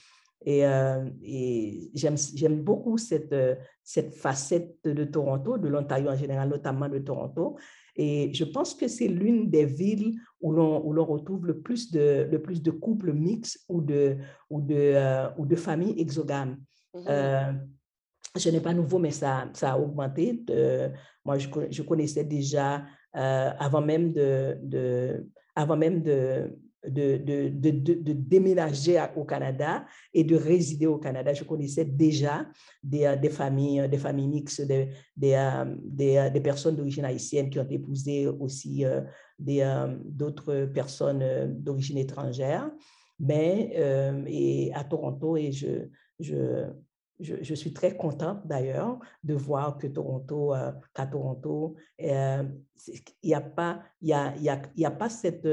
Et, 0.45 0.65
euh, 0.65 1.09
et 1.21 1.91
j'aime 1.93 2.63
beaucoup 2.63 2.97
cette, 2.97 3.35
cette 3.83 4.13
facette 4.13 4.77
de 4.85 5.03
Toronto, 5.03 5.57
de 5.57 5.67
l'Ontario 5.67 6.09
en 6.09 6.15
général, 6.15 6.47
notamment 6.47 6.87
de 6.87 6.99
Toronto, 6.99 7.57
et 8.01 8.33
je 8.33 8.45
pense 8.45 8.73
que 8.75 8.87
c'est 8.87 9.09
l'une 9.09 9.49
des 9.49 9.65
villes 9.65 10.21
où 10.39 10.53
l'on 10.53 11.03
retrouve 11.03 11.45
le 11.45 11.59
plus, 11.59 11.91
de, 11.91 12.29
le 12.31 12.41
plus 12.41 12.63
de 12.63 12.71
couples 12.71 13.11
mixtes 13.11 13.59
ou 13.67 13.81
de, 13.81 14.15
ou 14.49 14.61
de, 14.61 14.73
euh, 14.73 15.27
ou 15.37 15.45
de 15.45 15.57
familles 15.57 15.99
exogames. 15.99 16.57
Mhm. 16.93 17.03
Euh, 17.09 17.51
ce 18.37 18.47
n'est 18.47 18.61
pas 18.61 18.73
nouveau, 18.73 18.99
mais 18.99 19.11
ça, 19.11 19.49
ça 19.51 19.73
a 19.73 19.77
augmenté. 19.77 20.45
moi, 21.25 21.37
je, 21.37 21.49
je, 21.69 21.81
connaissais 21.81 22.23
déjà, 22.23 22.85
euh, 23.17 23.49
avant 23.59 23.81
même 23.81 24.13
de, 24.13 24.57
de, 24.63 25.27
avant 25.53 25.75
même 25.75 26.01
de, 26.01 26.57
de, 26.87 27.17
de, 27.17 27.49
de, 27.49 28.13
déménager 28.13 29.01
au 29.15 29.23
Canada 29.23 29.85
et 30.13 30.23
de 30.23 30.35
résider 30.35 30.87
au 30.87 30.97
Canada. 30.97 31.33
Je 31.33 31.43
connaissais 31.43 31.85
déjà 31.85 32.45
des, 32.81 33.05
euh, 33.05 33.15
des 33.15 33.29
familles, 33.29 33.87
des 33.89 33.97
familles 33.97 34.27
mixtes, 34.27 34.61
des, 34.61 34.89
des, 35.15 35.33
euh, 35.33 35.65
euh, 35.99 36.29
des, 36.29 36.41
personnes 36.41 36.75
d'origine 36.75 37.05
haïtienne 37.05 37.49
qui 37.49 37.59
ont 37.59 37.67
épousé 37.69 38.27
aussi 38.27 38.85
d'autres 39.39 40.65
personnes 40.73 41.53
d'origine 41.59 41.97
étrangère. 41.97 42.71
Mais 43.19 43.73
et 44.27 44.71
à 44.73 44.85
Toronto, 44.85 45.35
et 45.35 45.51
je, 45.51 45.89
je, 46.21 46.69
je, 47.19 47.53
suis 47.53 47.73
très 47.73 47.97
contente 47.97 48.47
d'ailleurs 48.47 48.97
de 49.25 49.33
voir 49.33 49.77
que 49.77 49.87
Toronto, 49.87 50.53
qu'à 50.93 51.05
Toronto, 51.05 51.75
il 51.97 52.47
n'y 53.25 53.33
a, 53.33 53.41
pas, 53.41 53.83
y 54.01 54.13
a, 54.13 54.33
y 54.37 54.47
a, 54.47 54.61
y 54.77 54.85
a 54.85 54.91
pas 54.91 55.09
cette 55.09 55.45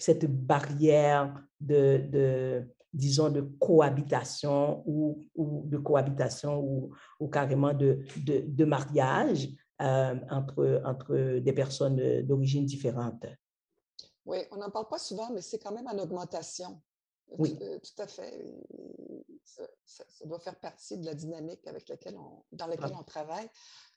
cette 0.00 0.26
barrière 0.26 1.42
de, 1.60 1.98
de 2.10 2.68
disons, 2.92 3.30
de 3.30 3.42
cohabitation 3.60 4.82
ou, 4.86 5.22
ou 5.34 5.62
de 5.66 5.78
cohabitation 5.78 6.58
ou, 6.58 6.90
ou 7.20 7.28
carrément 7.28 7.72
de, 7.72 8.02
de, 8.24 8.44
de 8.46 8.64
mariage 8.64 9.48
euh, 9.80 10.16
entre, 10.30 10.82
entre 10.84 11.38
des 11.38 11.52
personnes 11.52 12.22
d'origine 12.22 12.64
différente. 12.64 13.26
Oui, 14.26 14.38
on 14.50 14.56
n'en 14.56 14.70
parle 14.70 14.88
pas 14.88 14.98
souvent, 14.98 15.30
mais 15.30 15.40
c'est 15.40 15.58
quand 15.58 15.72
même 15.72 15.86
en 15.86 15.98
augmentation. 15.98 16.80
Oui. 17.38 17.56
Tout, 17.56 17.64
euh, 17.64 17.78
tout 17.78 18.02
à 18.02 18.06
fait. 18.06 18.60
Ça, 19.44 19.62
ça, 19.84 20.26
doit 20.26 20.40
faire 20.40 20.58
partie 20.58 20.98
de 20.98 21.06
la 21.06 21.14
dynamique 21.14 21.66
avec 21.66 21.88
laquelle 21.88 22.16
on, 22.16 22.44
dans 22.52 22.66
laquelle 22.66 22.94
on 22.98 23.04
travaille. 23.04 23.48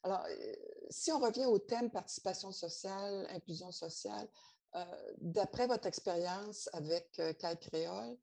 Alors, 0.03 0.24
euh, 0.29 0.53
si 0.89 1.12
on 1.12 1.19
revient 1.19 1.45
au 1.45 1.60
thème 1.60 1.89
participation 1.89 2.51
sociale, 2.51 3.27
inclusion 3.29 3.72
sociale, 3.72 4.27
euh, 4.27 4.52
d'après 5.22 5.68
votre 5.68 5.88
expérience 5.88 6.70
avec 6.74 7.08
euh, 7.20 7.34
CAI 7.34 7.58
Créole, 7.58 8.18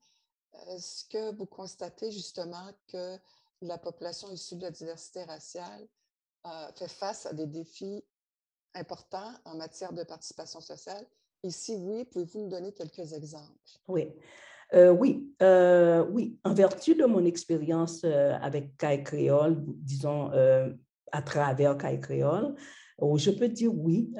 est-ce 0.69 1.05
que 1.05 1.35
vous 1.35 1.45
constatez 1.45 2.11
justement 2.11 2.69
que 2.87 3.17
la 3.61 3.77
population 3.77 4.29
issue 4.31 4.55
de 4.55 4.63
la 4.63 4.71
diversité 4.71 5.23
raciale 5.23 5.87
euh, 6.45 6.67
fait 6.75 6.89
face 6.89 7.25
à 7.25 7.33
des 7.33 7.47
défis 7.47 8.03
importants 8.73 9.33
en 9.45 9.55
matière 9.55 9.93
de 9.93 10.03
participation 10.03 10.59
sociale? 10.59 11.05
Et 11.43 11.51
si 11.51 11.75
oui, 11.75 12.05
pouvez-vous 12.05 12.39
nous 12.39 12.49
donner 12.49 12.73
quelques 12.73 13.13
exemples? 13.13 13.79
Oui. 13.87 14.13
oui, 14.73 15.33
oui. 16.11 16.39
En 16.43 16.53
vertu 16.53 16.95
de 16.95 17.05
mon 17.05 17.25
expérience 17.25 18.03
avec 18.03 18.77
CAI 18.77 19.03
Créole, 19.03 19.63
disons 19.65 20.29
à 21.11 21.21
travers 21.23 21.77
CAI 21.77 21.99
Créole, 21.99 22.55
oh, 22.99 23.17
je 23.17 23.31
peux 23.31 23.49
dire 23.49 23.73
oui 23.73 24.13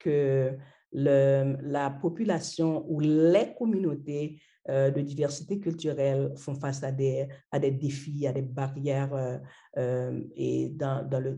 que 0.00 0.58
la 0.92 1.90
population 1.90 2.84
ou 2.88 3.00
les 3.00 3.54
communautés 3.56 4.40
euh, 4.68 4.90
de 4.90 5.00
diversité 5.00 5.58
culturelle 5.58 6.32
font 6.36 6.54
face 6.54 6.82
à 6.84 6.92
des, 6.92 7.26
à 7.50 7.58
des 7.58 7.70
défis, 7.70 8.26
à 8.26 8.32
des 8.32 8.42
barrières 8.42 9.14
euh, 9.14 9.38
euh, 9.78 10.20
et 10.36 10.68
dans, 10.68 11.02
dans, 11.08 11.18
le, 11.18 11.34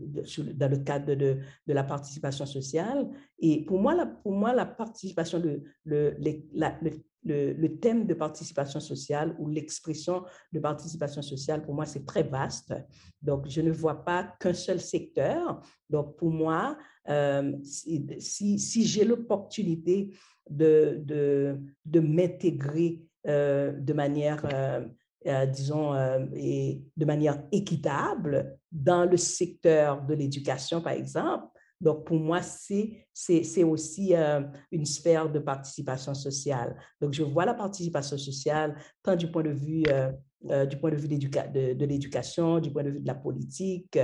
dans 0.53 0.69
le 0.69 0.77
cadre 0.79 1.15
de, 1.15 1.39
de, 1.65 1.73
la 1.73 1.85
participation 1.85 2.45
sociale. 2.45 3.09
Et 3.39 3.63
pour 3.63 3.79
moi, 3.79 3.95
la, 3.95 4.07
pour 4.07 4.33
moi, 4.33 4.53
la 4.53 4.65
participation, 4.65 5.39
de, 5.39 5.63
le, 5.85 6.17
la, 6.53 6.77
le, 6.81 6.91
le, 7.25 7.67
thème 7.79 8.05
de 8.05 8.13
participation 8.13 8.79
sociale 8.79 9.35
ou 9.39 9.47
l'expression 9.47 10.23
de 10.51 10.59
participation 10.59 11.21
sociale, 11.21 11.61
pour 11.61 11.73
moi, 11.73 11.85
c'est 11.85 12.05
très 12.05 12.23
vaste. 12.23 12.73
Donc, 13.21 13.47
je 13.47 13.61
ne 13.61 13.71
vois 13.71 14.03
pas 14.03 14.35
qu'un 14.39 14.53
seul 14.53 14.79
secteur. 14.79 15.61
Donc, 15.89 16.17
pour 16.17 16.31
moi, 16.31 16.77
euh, 17.09 17.53
si, 17.63 18.59
si, 18.59 18.85
j'ai 18.85 19.05
l'opportunité 19.05 20.11
de, 20.49 21.01
de, 21.03 21.59
de 21.85 21.99
m'intégrer 21.99 23.01
euh, 23.27 23.71
de 23.71 23.93
manière, 23.93 24.45
euh, 24.53 25.45
disons, 25.45 25.93
et 26.35 26.81
de 26.97 27.05
manière 27.05 27.41
équitable 27.51 28.57
dans 28.71 29.05
le 29.05 29.17
secteur 29.17 30.01
de 30.01 30.13
l'éducation, 30.13 30.81
par 30.81 30.93
exemple, 30.93 31.52
donc, 31.83 32.05
pour 32.05 32.17
moi, 32.17 32.39
c'est 32.41 33.63
aussi 33.63 34.15
euh, 34.15 34.41
une 34.71 34.85
sphère 34.85 35.29
de 35.29 35.39
participation 35.39 36.13
sociale. 36.13 36.77
Donc, 37.01 37.11
je 37.11 37.23
vois 37.23 37.45
la 37.45 37.53
participation 37.53 38.17
sociale 38.17 38.77
tant 39.03 39.17
du 39.17 39.29
point 39.29 39.43
de 39.43 39.49
vue, 39.51 39.83
euh, 39.89 40.09
euh, 40.49 40.65
du 40.65 40.77
point 40.77 40.91
de, 40.91 40.95
vue 40.95 41.09
de, 41.09 41.85
l'éducation, 41.85 42.61
du 42.61 42.71
point 42.71 42.83
de 42.83 42.89
vue 42.89 43.01
de 43.01 43.07
la 43.07 43.15
politique, 43.15 43.99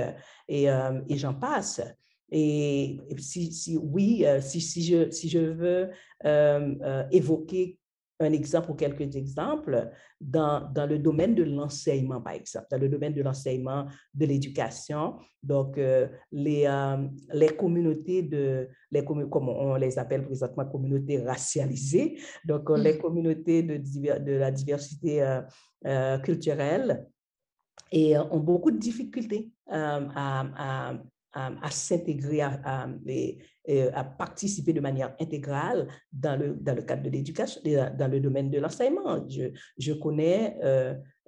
et, 0.46 0.64
et 0.64 1.16
j'en 1.16 1.32
passe. 1.32 1.80
Et, 2.30 3.00
si, 3.16 3.50
si, 3.50 3.78
oui, 3.78 4.26
si, 4.42 4.60
si, 4.60 4.84
je, 4.84 5.10
si 5.10 5.30
je 5.30 5.38
veux 5.38 5.88
évoquer 7.10 7.78
un 8.20 8.32
exemple 8.32 8.70
ou 8.70 8.74
quelques 8.74 9.16
exemples 9.16 9.90
dans, 10.20 10.70
dans 10.72 10.86
le 10.86 10.98
domaine 10.98 11.34
de 11.34 11.42
l'enseignement, 11.42 12.20
par 12.20 12.34
exemple, 12.34 12.66
dans 12.70 12.78
le 12.78 12.88
domaine 12.88 13.14
de 13.14 13.22
l'enseignement, 13.22 13.86
de 14.14 14.26
l'éducation. 14.26 15.16
Donc, 15.42 15.78
euh, 15.78 16.06
les, 16.30 16.66
euh, 16.66 17.08
les 17.32 17.48
communautés 17.48 18.22
de, 18.22 18.68
les 18.90 19.04
comme 19.04 19.48
on 19.48 19.74
les 19.76 19.98
appelle 19.98 20.22
présentement, 20.24 20.66
communautés 20.66 21.22
racialisées, 21.22 22.18
donc 22.44 22.70
euh, 22.70 22.76
les 22.76 22.94
mmh. 22.94 22.98
communautés 22.98 23.62
de, 23.62 23.78
de 23.78 24.32
la 24.32 24.50
diversité 24.50 25.40
culturelle 26.22 27.06
et 27.90 28.18
ont 28.18 28.38
beaucoup 28.38 28.70
de 28.70 28.76
difficultés 28.76 29.50
à, 29.66 30.90
à 30.90 30.94
à, 31.32 31.70
s'intégrer, 31.70 32.40
à, 32.40 32.88
à, 33.94 34.04
participer 34.04 34.72
de 34.72 34.80
manière 34.80 35.14
intégrale 35.20 35.88
dans 36.12 36.38
le, 36.38 36.54
dans 36.54 36.74
le 36.74 36.82
cadre 36.82 37.02
de 37.02 37.10
l'éducation, 37.10 37.60
dans 37.64 38.10
le 38.10 38.20
domaine 38.20 38.50
de 38.50 38.58
l'enseignement. 38.58 39.24
Je, 39.28 39.50
je 39.78 39.92
connais 39.92 40.56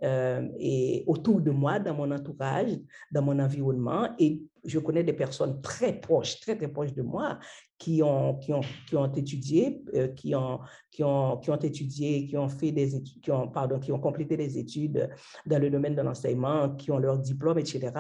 euh, 0.03 0.49
et 0.59 1.05
autour 1.07 1.41
de 1.41 1.51
moi, 1.51 1.79
dans 1.79 1.95
mon 1.95 2.11
entourage, 2.11 2.73
dans 3.13 3.23
mon 3.23 3.39
environnement. 3.39 4.09
Et 4.19 4.43
je 4.65 4.79
connais 4.79 5.05
des 5.05 5.13
personnes 5.13 5.61
très 5.61 6.01
proches, 6.01 6.41
très, 6.41 6.57
très 6.57 6.69
proches 6.69 6.95
de 6.95 7.03
moi 7.03 7.39
qui 7.79 8.03
ont, 8.03 8.35
qui 8.37 8.53
ont, 8.53 8.63
qui 8.89 8.97
ont 8.97 9.13
étudié, 9.13 9.83
qui, 10.17 10.35
ont, 10.35 10.61
qui, 10.91 11.05
ont, 11.05 11.37
qui 11.39 11.51
ont 11.51 11.61
étudié, 11.61 12.27
qui 12.27 12.37
ont 12.37 12.49
fait 12.49 12.73
des 12.73 12.97
études, 12.97 13.21
qui 13.21 13.31
ont, 13.31 13.49
pardon, 13.49 13.79
qui 13.79 13.93
ont 13.93 14.01
complété 14.01 14.37
des 14.37 14.59
études 14.59 15.09
dans 15.47 15.61
le 15.61 15.71
domaine 15.71 15.95
de 15.95 16.03
l'enseignement, 16.03 16.71
qui 16.75 16.91
ont 16.91 16.99
leur 16.99 17.19
diplôme, 17.19 17.59
etc., 17.59 17.93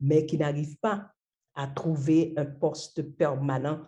mais 0.00 0.26
qui 0.26 0.36
n'arrivent 0.36 0.78
pas 0.78 1.10
à 1.56 1.66
trouver 1.66 2.34
un 2.36 2.44
poste 2.44 3.02
permanent 3.02 3.80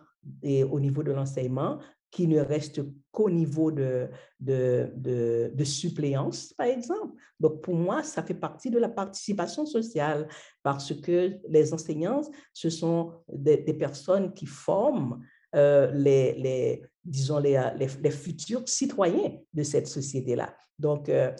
et 0.43 0.63
au 0.63 0.79
niveau 0.79 1.03
de 1.03 1.11
l'enseignement 1.11 1.79
qui 2.11 2.27
ne 2.27 2.39
reste 2.39 2.81
qu'au 3.11 3.29
niveau 3.29 3.71
de, 3.71 4.09
de, 4.39 4.91
de, 4.95 5.63
suppléance, 5.63 6.53
par 6.53 6.65
exemple. 6.65 7.13
Donc, 7.39 7.61
pour 7.61 7.75
moi, 7.75 8.01
ça 8.01 8.23
fait 8.23 8.33
partie 8.33 8.71
de 8.71 8.79
la 8.79 8.89
participation 8.89 9.65
sociale 9.65 10.27
parce 10.63 10.93
que 10.99 11.37
les 11.47 11.73
enseignants, 11.73 12.21
ce 12.53 12.69
sont 12.69 13.13
des, 13.31 13.57
personnes 13.73 14.33
qui 14.33 14.47
forment 14.47 15.23
euh, 15.55 15.91
les, 15.93 16.33
les, 16.33 16.81
disons, 17.03 17.39
les, 17.39 17.59
les, 17.77 18.11
futurs 18.11 18.67
citoyens 18.67 19.37
de 19.53 19.63
cette 19.63 19.87
société-là. 19.87 20.55
Donc, 20.77 21.09
euh, 21.09 21.31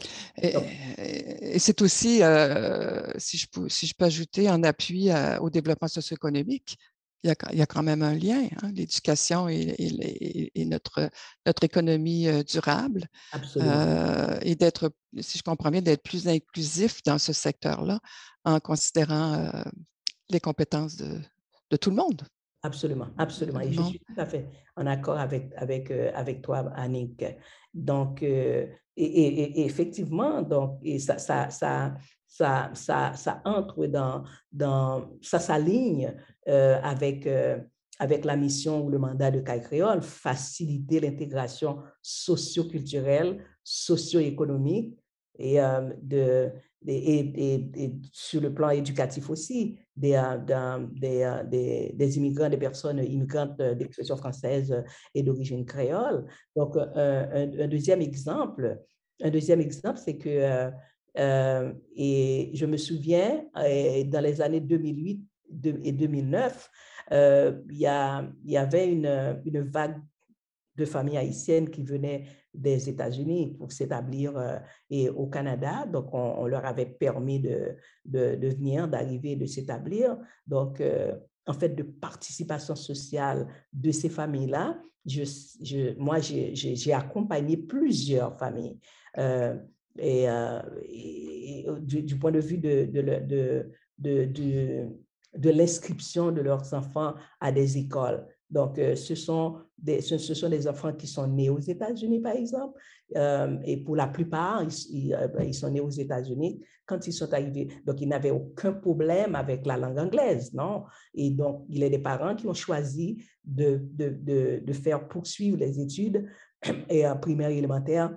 et, 0.41 1.59
c'est 1.59 1.81
aussi, 1.81 2.21
euh, 2.23 3.11
si, 3.17 3.37
je 3.37 3.47
peux, 3.49 3.69
si 3.69 3.87
je 3.87 3.93
peux 3.95 4.05
ajouter, 4.05 4.49
en 4.49 4.63
appui 4.63 5.09
au 5.39 5.49
développement 5.49 5.87
socio-économique 5.87 6.77
il 7.23 7.27
y, 7.27 7.31
a, 7.31 7.35
il 7.51 7.59
y 7.59 7.61
a, 7.61 7.65
quand 7.65 7.83
même 7.83 8.01
un 8.01 8.13
lien, 8.13 8.47
hein, 8.61 8.71
l'éducation 8.73 9.49
et, 9.49 9.75
et, 10.55 10.65
notre, 10.65 11.09
notre 11.45 11.63
économie 11.65 12.27
durable. 12.45 13.07
Euh, 13.57 14.39
et 14.41 14.55
d'être, 14.55 14.91
si 15.19 15.37
je 15.37 15.43
comprends 15.43 15.69
bien, 15.69 15.81
d'être 15.81 16.03
plus 16.03 16.27
inclusif 16.27 17.03
dans 17.03 17.17
ce 17.17 17.33
secteur-là 17.33 17.99
en 18.45 18.59
considérant 18.59 19.33
euh, 19.33 19.63
les 20.29 20.39
compétences 20.39 20.95
de, 20.95 21.19
de, 21.71 21.77
tout 21.77 21.89
le 21.89 21.97
monde. 21.97 22.23
Absolument, 22.61 23.07
absolument. 23.17 23.61
Et 23.61 23.71
je 23.71 23.81
suis 23.81 23.99
tout 23.99 24.13
à 24.17 24.25
fait 24.25 24.47
en 24.75 24.85
accord 24.85 25.17
avec, 25.17 25.51
avec, 25.55 25.91
euh, 25.91 26.11
avec 26.13 26.41
toi, 26.41 26.69
Annick. 26.75 27.23
Donc, 27.73 28.21
et, 28.21 29.65
effectivement, 29.65 30.41
donc, 30.41 30.79
et 30.83 30.99
ça, 30.99 31.17
ça, 31.17 31.49
ça, 31.49 31.95
ça, 32.27 32.69
ça, 32.73 33.13
ça 33.15 33.41
entre 33.45 33.87
dans, 33.87 34.23
dans 34.51 35.09
ça 35.21 35.39
s'aligne 35.39 36.13
euh, 36.47 36.79
avec, 36.83 37.25
euh, 37.25 37.59
avec 37.97 38.25
la 38.25 38.35
mission 38.35 38.85
ou 38.85 38.89
le 38.89 38.99
mandat 38.99 39.31
de 39.31 39.39
CAI 39.39 39.61
Créole, 39.61 40.01
faciliter 40.01 40.99
l'intégration 40.99 41.79
socio-culturelle, 42.01 43.43
socio-économique 43.63 44.97
et, 45.37 45.61
euh, 45.61 45.89
de, 46.01 46.51
et, 46.87 47.91
sur 48.11 48.41
le 48.41 48.53
plan 48.53 48.69
éducatif 48.69 49.29
aussi, 49.29 49.77
des, 49.95 50.21
des, 50.45 51.41
des, 51.45 51.91
des, 51.93 52.17
immigrants, 52.17 52.49
des 52.49 52.57
personnes 52.57 53.03
immigrantes 53.03 53.57
d'expression 53.57 54.15
française 54.15 54.83
et 55.13 55.23
d'origine 55.23 55.65
créole. 55.65 56.25
Donc, 56.55 56.77
un, 56.77 57.51
un, 57.59 57.67
deuxième 57.67 58.01
exemple, 58.01 58.79
un 59.21 59.29
deuxième 59.29 59.59
exemple, 59.61 59.99
c'est 60.03 60.17
que 60.17 60.71
euh, 61.17 61.73
et 61.95 62.51
je 62.53 62.65
me 62.65 62.77
souviens, 62.77 63.45
euh, 63.57 64.03
dans 64.05 64.23
les 64.23 64.41
années 64.41 64.59
2008 64.59 65.21
et 65.83 65.91
2009, 65.91 66.69
euh, 67.11 67.61
il, 67.69 67.77
y 67.77 67.87
a, 67.87 68.23
il 68.45 68.51
y 68.51 68.57
avait 68.57 68.91
une, 68.91 69.41
une 69.45 69.61
vague 69.61 69.99
de 70.79 70.85
familles 70.85 71.17
haïtiennes 71.17 71.69
qui 71.69 71.83
venaient 71.83 72.25
des 72.53 72.89
États-Unis 72.89 73.55
pour 73.57 73.71
s'établir 73.71 74.33
et 74.89 75.09
au 75.09 75.27
Canada. 75.27 75.85
Donc, 75.85 76.13
on, 76.13 76.47
leur 76.47 76.65
avait 76.65 76.87
permis 76.87 77.39
de, 77.39 77.75
de, 78.05 78.47
venir, 78.47 78.87
d'arriver, 78.87 79.35
de 79.35 79.45
s'établir. 79.45 80.17
Donc, 80.47 80.81
en 81.45 81.53
fait, 81.53 81.69
de 81.69 81.83
participation 81.83 82.75
sociale 82.75 83.47
de 83.71 83.91
ces 83.91 84.09
familles-là, 84.09 84.81
je, 85.05 85.97
moi, 85.97 86.19
j'ai 86.19 86.93
accompagné 86.93 87.57
plusieurs 87.57 88.37
familles. 88.37 88.79
Euh, 89.17 89.55
et, 89.97 91.65
du, 91.81 92.17
point 92.17 92.31
de 92.31 92.39
vue 92.39 92.57
de, 92.57 92.85
de, 92.85 93.69
de, 93.97 94.87
de 95.37 95.49
l'inscription 95.49 96.31
de 96.31 96.41
leurs 96.41 96.73
enfants 96.73 97.15
à 97.39 97.51
des 97.51 97.77
écoles. 97.77 98.25
Donc, 98.49 98.79
euh, 98.79 98.95
ce, 98.95 99.15
sont 99.15 99.57
des, 99.77 100.01
ce, 100.01 100.17
sont 100.17 100.49
des 100.49 100.67
enfants 100.67 100.93
qui 100.93 101.07
sont 101.07 101.27
nés 101.27 101.49
aux 101.49 101.59
États-Unis, 101.59 102.19
par 102.19 102.33
exemple, 102.33 102.79
euh, 103.15 103.57
et 103.63 103.77
pour 103.77 103.95
la 103.95 104.07
plupart, 104.07 104.63
ils, 104.63 105.17
ben, 105.35 105.43
ils, 105.47 105.53
sont 105.53 105.69
nés 105.69 105.81
aux 105.81 105.89
États-Unis 105.89 106.59
quand 106.85 107.05
ils 107.05 107.13
sont 107.13 107.31
arrivés. 107.33 107.67
Donc, 107.85 108.01
ils 108.01 108.07
n'avaient 108.07 108.31
aucun 108.31 108.73
problème 108.73 109.35
avec 109.35 109.65
la 109.65 109.77
langue 109.77 109.99
anglaise, 109.99 110.53
non? 110.53 110.83
Et 111.13 111.29
donc, 111.29 111.65
il 111.69 111.79
y 111.79 111.83
a 111.83 111.89
des 111.89 111.99
parents 111.99 112.35
qui 112.35 112.47
ont 112.47 112.53
choisi 112.53 113.23
de, 113.43 113.81
de, 113.93 114.61
de, 114.63 114.73
faire 114.73 115.07
poursuivre 115.07 115.57
les 115.57 115.79
études 115.79 116.27
et, 116.89 117.03
primaire 117.21 117.49
et 117.49 117.57
élémentaire 117.57 118.15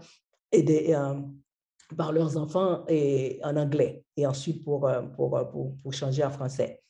et 0.51 0.63
des, 0.63 0.95
par 1.97 2.13
leurs 2.13 2.37
enfants 2.37 2.85
et, 2.89 3.41
en 3.43 3.57
anglais 3.57 4.05
et 4.17 4.27
ensuite 4.27 4.65
pour, 4.65 4.87
euh, 4.87 5.03
pour, 5.03 5.37
euh, 5.37 5.45
pour, 5.45 5.77
pour 5.79 5.93
changer 5.93 6.25
en 6.25 6.31
français. 6.31 6.83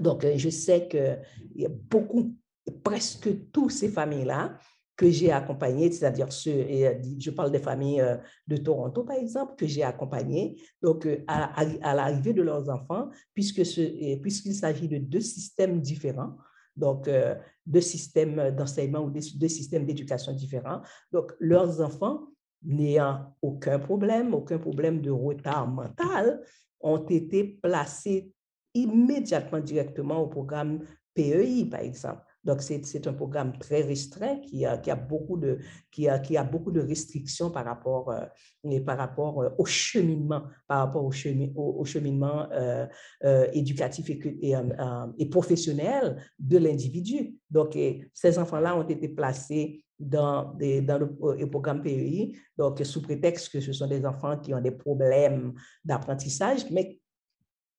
Donc, 0.00 0.24
euh, 0.24 0.34
je 0.36 0.50
sais 0.50 0.88
a 1.64 1.68
beaucoup, 1.68 2.34
presque 2.70 3.50
toutes 3.52 3.72
ces 3.72 3.88
familles-là 3.88 4.58
que 4.96 5.08
j'ai 5.10 5.30
accompagnées, 5.30 5.92
c'est-à-dire 5.92 6.32
ceux, 6.32 6.66
je 7.20 7.30
parle 7.30 7.52
des 7.52 7.60
familles 7.60 8.02
de 8.48 8.56
Toronto, 8.56 9.04
par 9.04 9.16
exemple, 9.16 9.54
que 9.56 9.64
j'ai 9.64 9.84
accompagnées, 9.84 10.60
donc 10.82 11.08
à, 11.28 11.60
à, 11.60 11.94
l'arrivée 11.94 12.32
de 12.32 12.42
leurs 12.42 12.68
enfants, 12.68 13.08
puisqu'il 13.32 14.54
s'agit 14.54 14.88
de 14.88 14.98
deux 14.98 15.20
systèmes 15.20 15.80
différents, 15.80 16.36
donc 16.74 17.08
deux 17.64 17.80
systèmes 17.80 18.50
d'enseignement 18.56 19.04
ou 19.04 19.10
deux 19.10 19.48
systèmes 19.48 19.86
d'éducation 19.86 20.32
différents. 20.32 20.80
Donc, 21.12 21.32
leurs 21.38 21.80
enfants 21.80 22.26
n'ayant 22.62 23.34
aucun 23.42 23.78
problème, 23.78 24.34
aucun 24.34 24.58
problème 24.58 25.00
de 25.00 25.10
retard 25.10 25.66
mental, 25.68 26.42
ont 26.80 27.04
été 27.06 27.44
placés 27.44 28.32
immédiatement 28.74 29.60
directement 29.60 30.18
au 30.22 30.26
programme 30.28 30.80
PEI, 31.14 31.66
par 31.70 31.80
exemple. 31.80 32.22
Donc, 32.48 32.62
c'est 32.62 33.06
un 33.06 33.12
programme 33.12 33.58
très 33.58 33.82
restreint 33.82 34.38
qui 34.38 34.64
a, 34.64 34.78
qui 34.78 34.90
a, 34.90 34.96
beaucoup, 34.96 35.36
de, 35.36 35.58
qui 35.90 36.08
a, 36.08 36.18
qui 36.18 36.34
a 36.34 36.42
beaucoup 36.42 36.70
de 36.70 36.80
restrictions 36.80 37.50
par 37.50 37.66
rapport, 37.66 38.10
euh, 38.10 38.80
par 38.80 38.96
rapport 38.96 39.42
euh, 39.42 39.50
au 39.58 39.66
cheminement, 39.66 40.44
par 40.66 40.78
rapport 40.78 41.04
au, 41.04 41.12
au, 41.56 41.84
cheminement 41.84 42.48
euh, 42.50 42.86
éducatif 43.52 44.08
et, 44.08 44.54
et, 45.18 45.26
professionnel 45.26 46.16
de 46.38 46.56
l'individu. 46.56 47.34
Donc, 47.50 47.76
ces 48.14 48.38
enfants-là 48.38 48.78
ont 48.78 48.88
été 48.88 49.08
placés 49.08 49.84
dans, 49.98 50.54
des, 50.54 50.80
dans 50.80 50.98
le, 50.98 51.46
programme 51.50 51.82
PEI, 51.82 52.32
donc 52.56 52.80
sous 52.82 53.02
prétexte 53.02 53.52
que 53.52 53.60
ce 53.60 53.74
sont 53.74 53.88
des 53.88 54.06
enfants 54.06 54.38
qui 54.38 54.54
ont 54.54 54.60
des 54.62 54.70
problèmes 54.70 55.52
d'apprentissage, 55.84 56.70
mais 56.70 56.97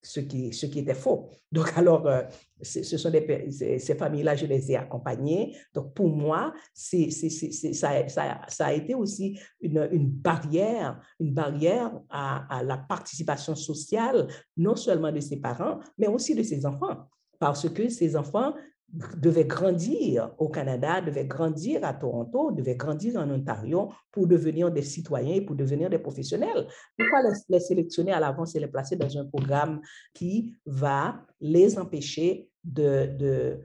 ce 0.01 0.19
qui, 0.19 0.53
ce 0.53 0.65
qui 0.65 0.79
était 0.79 0.93
faux. 0.93 1.29
Donc, 1.51 1.71
alors, 1.75 2.07
euh, 2.07 2.21
ce 2.61 2.97
sont 2.97 3.11
ces, 3.11 3.95
familles-là, 3.95 4.35
je 4.35 4.45
les 4.45 4.71
ai 4.71 4.77
accompagnées. 4.77 5.55
Donc, 5.73 5.93
pour 5.93 6.09
moi, 6.09 6.53
c'est, 6.73 7.09
ça, 7.11 8.07
ça, 8.07 8.41
ça, 8.47 8.65
a 8.65 8.73
été 8.73 8.95
aussi 8.95 9.39
une, 9.61 9.87
une 9.91 10.09
barrière, 10.09 10.99
une 11.19 11.33
barrière 11.33 11.91
à, 12.09 12.57
à, 12.57 12.63
la 12.63 12.77
participation 12.77 13.55
sociale, 13.55 14.27
non 14.57 14.75
seulement 14.75 15.11
de 15.11 15.19
ses 15.19 15.37
parents, 15.37 15.79
mais 15.97 16.07
aussi 16.07 16.35
de 16.35 16.43
ses 16.43 16.65
enfants. 16.65 17.07
Parce 17.39 17.69
que 17.69 17.89
ces 17.89 18.15
enfants 18.15 18.53
devait 18.93 19.45
grandir 19.45 20.31
au 20.37 20.49
Canada, 20.49 21.01
devait 21.01 21.25
grandir 21.25 21.83
à 21.83 21.93
Toronto, 21.93 22.51
devait 22.51 22.75
grandir 22.75 23.17
en 23.17 23.29
Ontario 23.29 23.91
pour 24.11 24.27
devenir 24.27 24.71
des 24.71 24.81
citoyens 24.81 25.41
pour 25.41 25.55
devenir 25.55 25.89
des 25.89 25.99
professionnels. 25.99 26.67
Pourquoi 26.97 27.21
les, 27.49 27.59
sélectionner 27.59 28.11
à 28.11 28.19
l'avance 28.19 28.55
et 28.55 28.59
les 28.59 28.67
placer 28.67 28.95
dans 28.95 29.15
un 29.17 29.25
programme 29.25 29.81
qui 30.13 30.55
va 30.65 31.21
les 31.39 31.77
empêcher 31.77 32.49
de, 32.63 33.59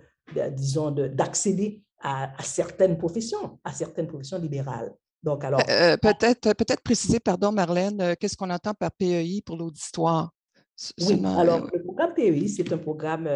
disons, 0.53 0.91
d'accéder 0.91 1.83
à, 2.01 2.33
certaines 2.43 2.99
professions, 2.99 3.59
à 3.65 3.73
certaines 3.73 4.07
professions 4.07 4.39
libérales? 4.39 4.93
Donc, 5.23 5.43
alors. 5.43 5.63
Euh, 5.71 5.97
peut-être, 5.97 6.53
peut-être 6.53 6.83
préciser, 6.83 7.19
pardon, 7.19 7.51
Marlène, 7.51 7.99
euh, 8.01 8.15
qu'est-ce 8.21 8.37
qu'on 8.37 8.51
entend 8.51 8.75
par 8.75 8.93
PEI 8.93 9.41
pour 9.43 9.57
l'auditoire? 9.57 10.35
Oui, 11.01 11.25
alors 11.25 11.65
euh, 11.65 11.69
le 11.73 11.84
programme 11.95 12.15
PEI, 12.15 12.49
c'est 12.49 12.73
un 12.73 12.79
programme 12.79 13.29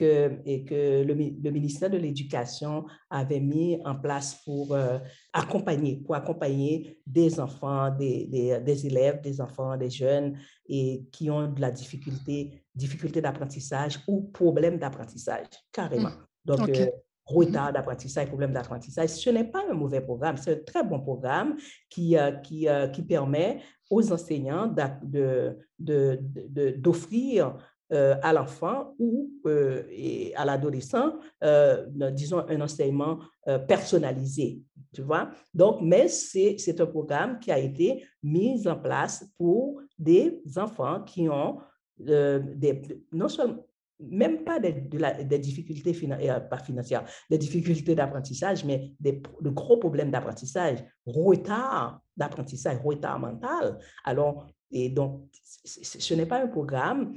que, 0.00 0.40
et 0.46 0.64
que 0.64 1.02
le, 1.04 1.50
ministère 1.50 1.90
de 1.90 1.98
l'Éducation 1.98 2.86
avait 3.10 3.40
mis 3.40 3.78
en 3.84 3.94
place 3.96 4.40
pour 4.44 4.74
euh, 4.74 4.98
accompagner, 5.32 5.96
pour 5.96 6.14
accompagner 6.14 6.98
des 7.06 7.38
enfants, 7.38 7.90
des, 7.90 8.26
des, 8.64 8.86
élèves, 8.86 9.20
des 9.20 9.42
enfants, 9.42 9.76
des 9.76 9.90
jeunes 9.90 10.38
et 10.66 11.04
qui 11.12 11.30
ont 11.30 11.48
de 11.48 11.60
la 11.60 11.70
difficulté, 11.70 12.62
difficulté 12.74 13.20
d'apprentissage 13.20 14.00
ou 14.08 14.22
problème 14.22 14.78
d'apprentissage, 14.78 15.46
carrément. 15.70 16.08
Mmh. 16.08 16.26
Donc, 16.46 16.68
euh, 16.70 16.86
retard 17.26 17.70
d'apprentissage, 17.72 18.28
problème 18.28 18.52
d'apprentissage, 18.54 19.10
ce 19.10 19.28
n'est 19.28 19.44
pas 19.44 19.62
un 19.70 19.74
mauvais 19.74 20.00
programme, 20.00 20.38
c'est 20.38 20.52
un 20.52 20.64
très 20.64 20.82
bon 20.82 21.00
programme 21.00 21.56
qui, 21.90 22.16
euh, 22.16 22.32
qui, 22.32 22.66
qui 22.94 23.02
permet 23.02 23.60
aux 23.90 24.12
enseignants 24.12 24.66
d'offrir 24.66 25.58
de, 25.78 26.18
de, 26.48 26.80
euh, 27.92 28.14
à 28.22 28.32
l'enfant 28.32 28.94
ou 29.00 29.30
euh, 29.46 29.82
à 30.36 30.44
l'adolescent, 30.44 31.14
euh, 31.42 31.86
disons, 32.12 32.44
un 32.48 32.60
enseignement 32.60 33.18
personnalisé, 33.66 34.62
tu 34.94 35.02
vois? 35.02 35.30
Donc, 35.52 35.78
mais 35.82 36.06
c'est 36.06 36.80
un 36.80 36.86
programme 36.86 37.40
qui 37.40 37.50
a 37.50 37.58
été 37.58 38.04
mis 38.22 38.68
en 38.68 38.76
place 38.76 39.24
pour 39.36 39.80
des 39.98 40.40
enfants 40.56 41.02
qui 41.02 41.28
ont 41.28 41.58
des, 41.98 42.80
non 43.12 43.28
seulement 43.28 43.66
même 44.00 44.44
pas 44.44 44.58
des, 44.58 44.72
des 44.72 45.38
difficultés 45.38 45.92
pas 46.48 46.58
financières, 46.58 47.04
des 47.28 47.38
difficultés 47.38 47.94
d'apprentissage, 47.94 48.64
mais 48.64 48.92
des, 48.98 49.22
de 49.40 49.50
gros 49.50 49.76
problèmes 49.76 50.10
d'apprentissage, 50.10 50.78
retard 51.06 52.00
d'apprentissage, 52.16 52.78
retard 52.84 53.18
mental. 53.18 53.78
Alors, 54.04 54.46
et 54.70 54.88
donc, 54.88 55.24
ce 55.64 56.14
n'est 56.14 56.26
pas 56.26 56.42
un 56.42 56.48
programme 56.48 57.14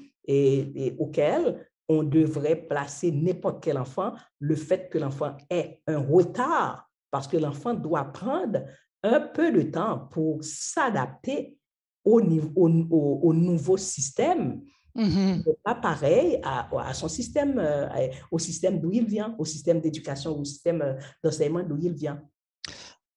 auquel 0.97 1.67
on 1.89 2.03
devrait 2.03 2.55
placer 2.55 3.11
n'importe 3.11 3.63
quel 3.63 3.77
enfant, 3.77 4.13
le 4.39 4.55
fait 4.55 4.89
que 4.89 4.97
l'enfant 4.97 5.35
ait 5.49 5.81
un 5.87 5.99
retard, 5.99 6.89
parce 7.11 7.27
que 7.27 7.37
l'enfant 7.37 7.73
doit 7.73 8.05
prendre 8.05 8.61
un 9.03 9.19
peu 9.19 9.51
de 9.51 9.63
temps 9.63 10.07
pour 10.11 10.43
s'adapter 10.43 11.57
au, 12.05 12.21
nouveau 12.21 13.77
système. 13.77 14.61
Mm-hmm. 14.95 15.43
Pas 15.63 15.75
pareil 15.75 16.39
à, 16.43 16.69
à, 16.87 16.93
son 16.93 17.07
système, 17.07 17.57
euh, 17.57 17.87
au 18.31 18.37
système 18.37 18.79
d'où 18.79 18.91
il 18.91 19.05
vient, 19.05 19.35
au 19.39 19.45
système 19.45 19.81
d'éducation, 19.81 20.37
au 20.37 20.45
système 20.45 20.81
euh, 20.81 20.93
d'enseignement 21.23 21.63
d'où 21.63 21.77
il 21.81 21.93
vient. 21.93 22.21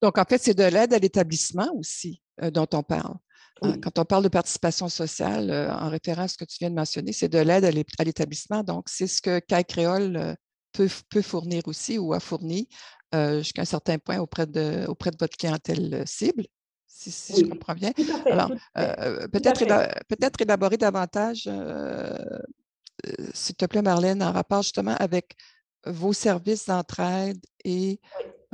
Donc, 0.00 0.18
en 0.18 0.24
fait, 0.24 0.38
c'est 0.38 0.54
de 0.54 0.64
l'aide 0.64 0.94
à 0.94 0.98
l'établissement 0.98 1.68
aussi 1.74 2.22
euh, 2.42 2.50
dont 2.50 2.66
on 2.72 2.82
parle. 2.82 3.14
Quand 3.82 3.98
on 3.98 4.04
parle 4.04 4.24
de 4.24 4.28
participation 4.28 4.90
sociale, 4.90 5.50
euh, 5.50 5.72
en 5.72 5.88
référence 5.88 6.24
à 6.24 6.28
ce 6.28 6.36
que 6.36 6.44
tu 6.44 6.58
viens 6.60 6.68
de 6.68 6.74
mentionner, 6.74 7.14
c'est 7.14 7.30
de 7.30 7.38
l'aide 7.38 7.64
à 7.64 7.70
l'établissement. 8.04 8.62
Donc, 8.62 8.90
c'est 8.90 9.06
ce 9.06 9.22
que 9.22 9.38
CAI 9.38 9.64
Créole 9.64 10.36
peut, 10.72 10.90
peut, 11.08 11.22
fournir 11.22 11.62
aussi 11.66 11.96
ou 11.96 12.12
a 12.12 12.20
fourni 12.20 12.68
jusqu'à 13.14 13.62
un 13.62 13.66
certain 13.66 13.98
point 13.98 14.18
auprès 14.18 14.46
de, 14.46 14.84
auprès 14.88 15.10
de 15.10 15.16
votre 15.18 15.38
clientèle 15.38 16.02
cible, 16.06 16.44
si, 16.96 17.40
je 17.40 17.44
comprends 17.44 17.74
bien. 17.74 17.92
Alors, 18.30 18.50
peut-être 18.74 19.66
peut 20.09 20.44
élaborer 20.44 20.76
davantage, 20.76 21.48
s'il 23.32 23.56
te 23.56 23.66
plaît, 23.66 23.82
Marlène, 23.82 24.22
en 24.22 24.32
rapport 24.32 24.62
justement 24.62 24.94
avec 24.98 25.37
vos 25.87 26.12
services 26.12 26.66
d'entraide 26.66 27.38
et 27.64 28.00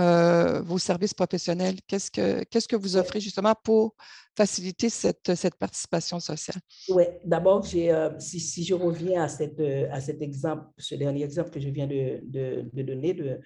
euh, 0.00 0.60
vos 0.62 0.78
services 0.78 1.14
professionnels? 1.14 1.76
Qu'est-ce 1.86 2.10
que, 2.10 2.76
vous 2.76 2.96
offrez 2.96 3.20
justement 3.20 3.54
pour 3.62 3.94
faciliter 4.36 4.88
cette, 4.88 5.34
cette 5.34 5.56
participation 5.56 6.18
sociale? 6.20 6.60
Oui, 6.88 7.04
d'abord, 7.24 7.62
j'ai, 7.62 7.92
euh, 7.92 8.10
si, 8.18 8.40
si, 8.40 8.64
je 8.64 8.74
reviens 8.74 9.22
à, 9.22 9.28
cette, 9.28 9.60
euh, 9.60 9.86
à 9.90 10.00
cet 10.00 10.22
exemple, 10.22 10.64
ce 10.78 10.94
dernier 10.94 11.24
exemple 11.24 11.50
que 11.50 11.60
je 11.60 11.68
viens 11.68 11.86
de, 11.86 12.20
de, 12.22 12.64
de 12.72 12.82
donner, 12.82 13.14
de, 13.14 13.40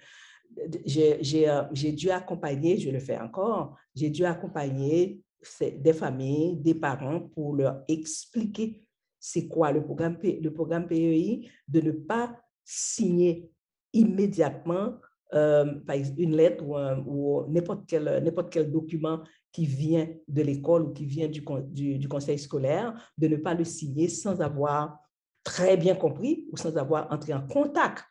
j'ai, 0.85 1.19
j'ai, 1.21 1.91
dû 1.91 2.09
accompagner, 2.09 2.77
je 2.77 2.89
le 2.89 2.99
fais 2.99 3.17
encore, 3.17 3.75
j'ai 3.95 4.09
dû 4.09 4.25
accompagner 4.25 5.21
des 5.61 5.93
familles, 5.93 6.57
des 6.57 6.75
parents 6.75 7.21
pour 7.21 7.55
leur 7.55 7.83
expliquer 7.87 8.83
c'est 9.19 9.47
quoi 9.47 9.71
le 9.71 9.83
programme, 9.83 10.17
le 10.23 10.49
programme 10.49 10.87
PEI, 10.87 11.49
de 11.67 11.81
ne 11.81 11.91
pas 11.91 12.39
signer 12.63 13.49
immédiatement 13.93 14.93
euh, 15.33 15.73
une 16.17 16.35
lettre 16.35 16.63
ou, 16.63 17.45
n'importe 17.49 17.85
quel, 17.87 18.71
document 18.71 19.21
qui 19.51 19.65
vient 19.65 20.07
de 20.27 20.41
l'école 20.41 20.83
ou 20.83 20.93
qui 20.93 21.05
vient 21.05 21.27
du, 21.27 22.07
conseil 22.07 22.39
scolaire, 22.39 22.93
de 23.17 23.27
ne 23.27 23.37
pas 23.37 23.53
le 23.53 23.63
signer 23.63 24.07
sans 24.07 24.39
avoir 24.41 24.99
très 25.43 25.77
bien 25.77 25.95
compris 25.95 26.47
ou 26.51 26.57
sans 26.57 26.77
avoir 26.77 27.11
entré 27.11 27.33
en 27.33 27.45
contact 27.45 28.05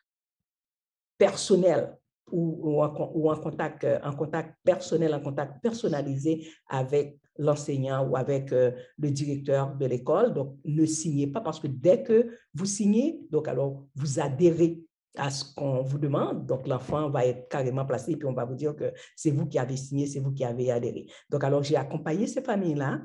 personnel 1.17 1.97
ou, 2.31 2.59
ou, 2.61 3.31
en, 3.31 3.37
contact, 3.37 3.87
en 4.03 4.13
contact 4.13 4.55
personnel, 4.63 5.13
en 5.13 5.21
contact 5.21 5.61
personnalisé 5.61 6.47
avec 6.67 7.19
l'enseignant 7.37 8.07
ou 8.07 8.17
avec 8.17 8.51
euh, 8.51 8.71
le 8.97 9.11
directeur 9.11 9.75
de 9.75 9.85
l'école. 9.85 10.33
Donc, 10.33 10.57
ne 10.65 10.85
signez 10.85 11.27
pas 11.27 11.41
parce 11.41 11.59
que 11.59 11.67
dès 11.67 12.03
que 12.03 12.29
vous 12.53 12.65
signez, 12.65 13.21
donc 13.29 13.47
alors 13.47 13.85
vous 13.95 14.19
adhérez 14.19 14.81
à 15.17 15.29
ce 15.29 15.53
qu'on 15.53 15.81
vous 15.81 15.97
demande. 15.97 16.45
Donc, 16.45 16.67
l'enfant 16.67 17.09
va 17.09 17.25
être 17.25 17.47
carrément 17.49 17.85
placé 17.85 18.11
et 18.11 18.15
puis 18.15 18.27
on 18.27 18.33
va 18.33 18.45
vous 18.45 18.55
dire 18.55 18.75
que 18.75 18.93
c'est 19.15 19.31
vous 19.31 19.47
qui 19.47 19.59
avez 19.59 19.77
signé, 19.77 20.05
c'est 20.07 20.19
vous 20.19 20.31
qui 20.31 20.43
avez 20.43 20.71
adhéré. 20.71 21.07
Donc, 21.29 21.43
alors, 21.43 21.63
j'ai 21.63 21.75
accompagné 21.75 22.27
ces 22.27 22.41
familles-là 22.41 23.01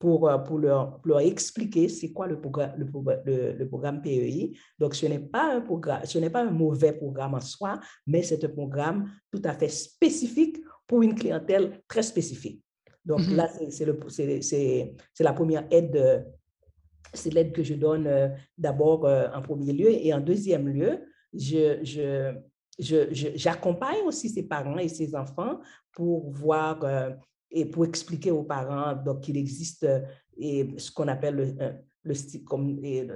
pour, 0.00 0.28
euh, 0.28 0.38
pour, 0.38 0.58
leur, 0.58 0.98
leur 1.04 1.20
expliquer 1.20 1.88
c'est 1.88 2.10
quoi 2.10 2.26
le 2.26 2.40
programme, 2.40 2.72
le, 2.78 3.52
le, 3.52 3.68
programme 3.68 4.00
PEI. 4.00 4.56
Donc, 4.78 4.94
ce 4.94 5.06
n'est 5.06 5.20
pas 5.20 5.54
un 5.54 5.60
programme, 5.60 6.00
ce 6.04 6.18
n'est 6.18 6.30
pas 6.30 6.42
un 6.42 6.50
mauvais 6.50 6.94
programme 6.94 7.34
en 7.34 7.40
soi, 7.40 7.78
mais 8.06 8.22
c'est 8.22 8.42
un 8.42 8.48
programme 8.48 9.08
tout 9.30 9.42
à 9.44 9.52
fait 9.52 9.68
spécifique 9.68 10.56
pour 10.88 11.02
une 11.02 11.14
clientèle 11.14 11.82
très 11.86 12.02
spécifique. 12.02 12.64
Donc, 13.04 13.20
mm-hmm. 13.20 13.36
là, 13.36 13.48
c'est 13.70 15.22
la 15.22 15.32
première 15.32 15.66
aide, 15.70 16.26
c'est 17.12 17.32
l'aide 17.32 17.52
que 17.52 17.62
je 17.62 17.74
donne 17.74 18.06
euh, 18.06 18.28
d'abord 18.56 19.04
euh, 19.04 19.28
en 19.34 19.42
premier 19.42 19.72
lieu. 19.72 19.90
Et 19.90 20.12
en 20.14 20.20
deuxième 20.20 20.68
lieu, 20.68 21.00
je, 21.32 22.34
j'accompagne 22.78 24.02
aussi 24.06 24.30
ces 24.30 24.44
parents 24.44 24.78
et 24.78 24.88
ces 24.88 25.14
enfants 25.14 25.60
pour 25.92 26.30
voir 26.30 26.82
euh, 26.84 27.10
et 27.50 27.66
pour 27.66 27.84
expliquer 27.84 28.30
aux 28.30 28.42
parents 28.42 28.96
qu'il 29.20 29.36
existe 29.36 29.84
euh, 29.84 30.00
et 30.36 30.68
ce 30.78 30.90
qu'on 30.90 31.08
appelle 31.08 31.34
le, 31.34 31.54
euh, 31.60 31.72
le 32.02 32.14
style, 32.14 32.44
comme, 32.44 32.68
il 32.82 33.12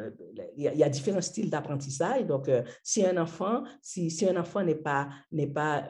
y, 0.58 0.82
a 0.82 0.88
différents 0.90 1.22
styles 1.22 1.48
d'apprentissage. 1.48 2.26
Donc, 2.26 2.50
si 2.82 3.04
un 3.06 3.16
enfant, 3.16 3.64
si, 3.80 4.10
si 4.10 4.28
un 4.28 4.36
enfant 4.38 4.62
n'est 4.62 4.74
pas, 4.74 5.08
n'est 5.32 5.46
pas, 5.46 5.88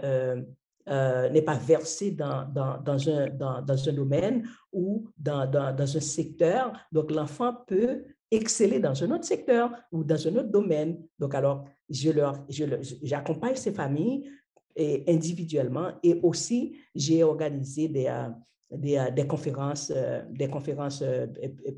n'est 0.87 1.42
pas 1.42 1.57
versé 1.57 2.12
dans, 2.12 2.46
dans, 2.54 2.80
dans, 2.80 3.09
un, 3.09 3.30
dans, 3.30 3.62
dans, 3.62 3.88
un 3.88 3.92
domaine 3.92 4.48
ou 4.72 5.09
dans, 5.18 5.44
dans, 5.50 5.96
un 5.96 6.00
secteur, 6.00 6.72
donc 6.92 7.11
l'enfant 7.11 7.52
peut 7.66 8.04
exceller 8.30 8.78
dans 8.78 9.02
un 9.02 9.11
autre 9.11 9.24
secteur 9.24 9.72
ou 9.90 10.04
dans 10.04 10.28
un 10.28 10.37
autre 10.37 10.50
domaine. 10.50 11.02
Donc, 11.18 11.35
alors, 11.35 11.64
je 11.90 12.11
leur, 12.11 12.44
je, 12.48 12.64
j'accompagne 13.02 13.57
ces 13.57 13.72
familles 13.72 14.30
et 14.76 15.04
individuellement 15.08 15.92
et 16.02 16.20
aussi 16.22 16.76
j'ai 16.94 17.22
organisé 17.22 17.88
des, 17.88 18.06
euh, 18.06 18.28
euh, 18.72 19.10
des, 19.10 19.26
conférences, 19.26 19.92
euh, 19.94 20.22
des 20.30 20.48
conférences 20.48 21.02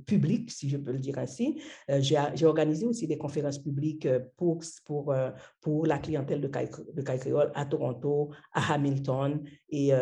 publiques, 0.07 0.51
si 0.51 0.69
je 0.69 0.77
peux 0.77 0.93
le 0.93 0.99
dire 0.99 1.19
ainsi. 1.19 1.61
J'ai 1.89 2.47
organisé 2.47 2.87
aussi 2.87 3.07
des 3.07 3.19
conférences 3.19 3.59
publiques 3.59 4.09
pour, 4.37 4.61
pour, 4.85 5.15
pour 5.61 5.87
la 5.87 5.99
clientèle 5.99 6.41
de 6.41 6.49
Caille, 6.49 6.71
de 6.95 7.03
Créole 7.03 7.51
à 7.55 7.67
Toronto, 7.67 8.31
à 8.53 8.75
Hamilton. 8.75 9.43
Et, 9.69 9.93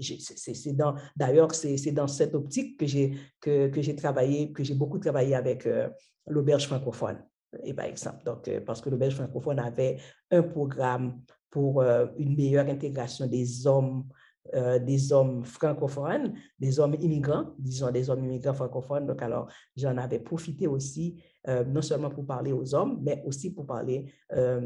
c'est 0.00 0.76
dans, 0.76 0.94
d'ailleurs, 1.16 1.54
c'est 1.54 1.92
dans 1.92 2.08
cette 2.08 2.34
optique 2.34 2.78
que 2.78 2.86
j'ai 2.86 3.12
que, 3.40 3.68
que 3.68 3.90
travaillé, 3.92 4.52
que 4.52 4.64
j'ai 4.64 4.74
beaucoup 4.74 4.98
travaillé 4.98 5.34
avec 5.34 5.68
l'auberge 6.26 6.66
francophone 6.66 7.18
et 7.64 7.72
par 7.72 7.86
exemple. 7.86 8.24
Donc, 8.24 8.50
parce 8.66 8.80
que 8.80 8.90
le 8.90 8.96
Belge 8.96 9.14
francophone 9.14 9.58
avait 9.58 9.98
un 10.30 10.42
programme 10.42 11.22
pour 11.56 11.80
euh, 11.80 12.04
une 12.18 12.36
meilleure 12.36 12.68
intégration 12.68 13.26
des 13.26 13.66
hommes, 13.66 14.04
euh, 14.52 14.78
des 14.78 15.10
hommes 15.10 15.42
francophones, 15.42 16.34
des 16.58 16.78
hommes 16.78 16.94
immigrants, 17.00 17.54
disons 17.58 17.90
des 17.90 18.10
hommes 18.10 18.26
immigrants 18.26 18.52
francophones. 18.52 19.06
Donc, 19.06 19.22
alors, 19.22 19.48
j'en 19.74 19.96
avais 19.96 20.18
profité 20.18 20.66
aussi, 20.66 21.18
non 21.66 21.80
seulement 21.80 22.10
pour 22.10 22.26
parler 22.26 22.52
aux 22.52 22.74
hommes, 22.74 22.98
mais 23.02 23.22
aussi 23.24 23.54
pour 23.54 23.64
parler 23.64 24.12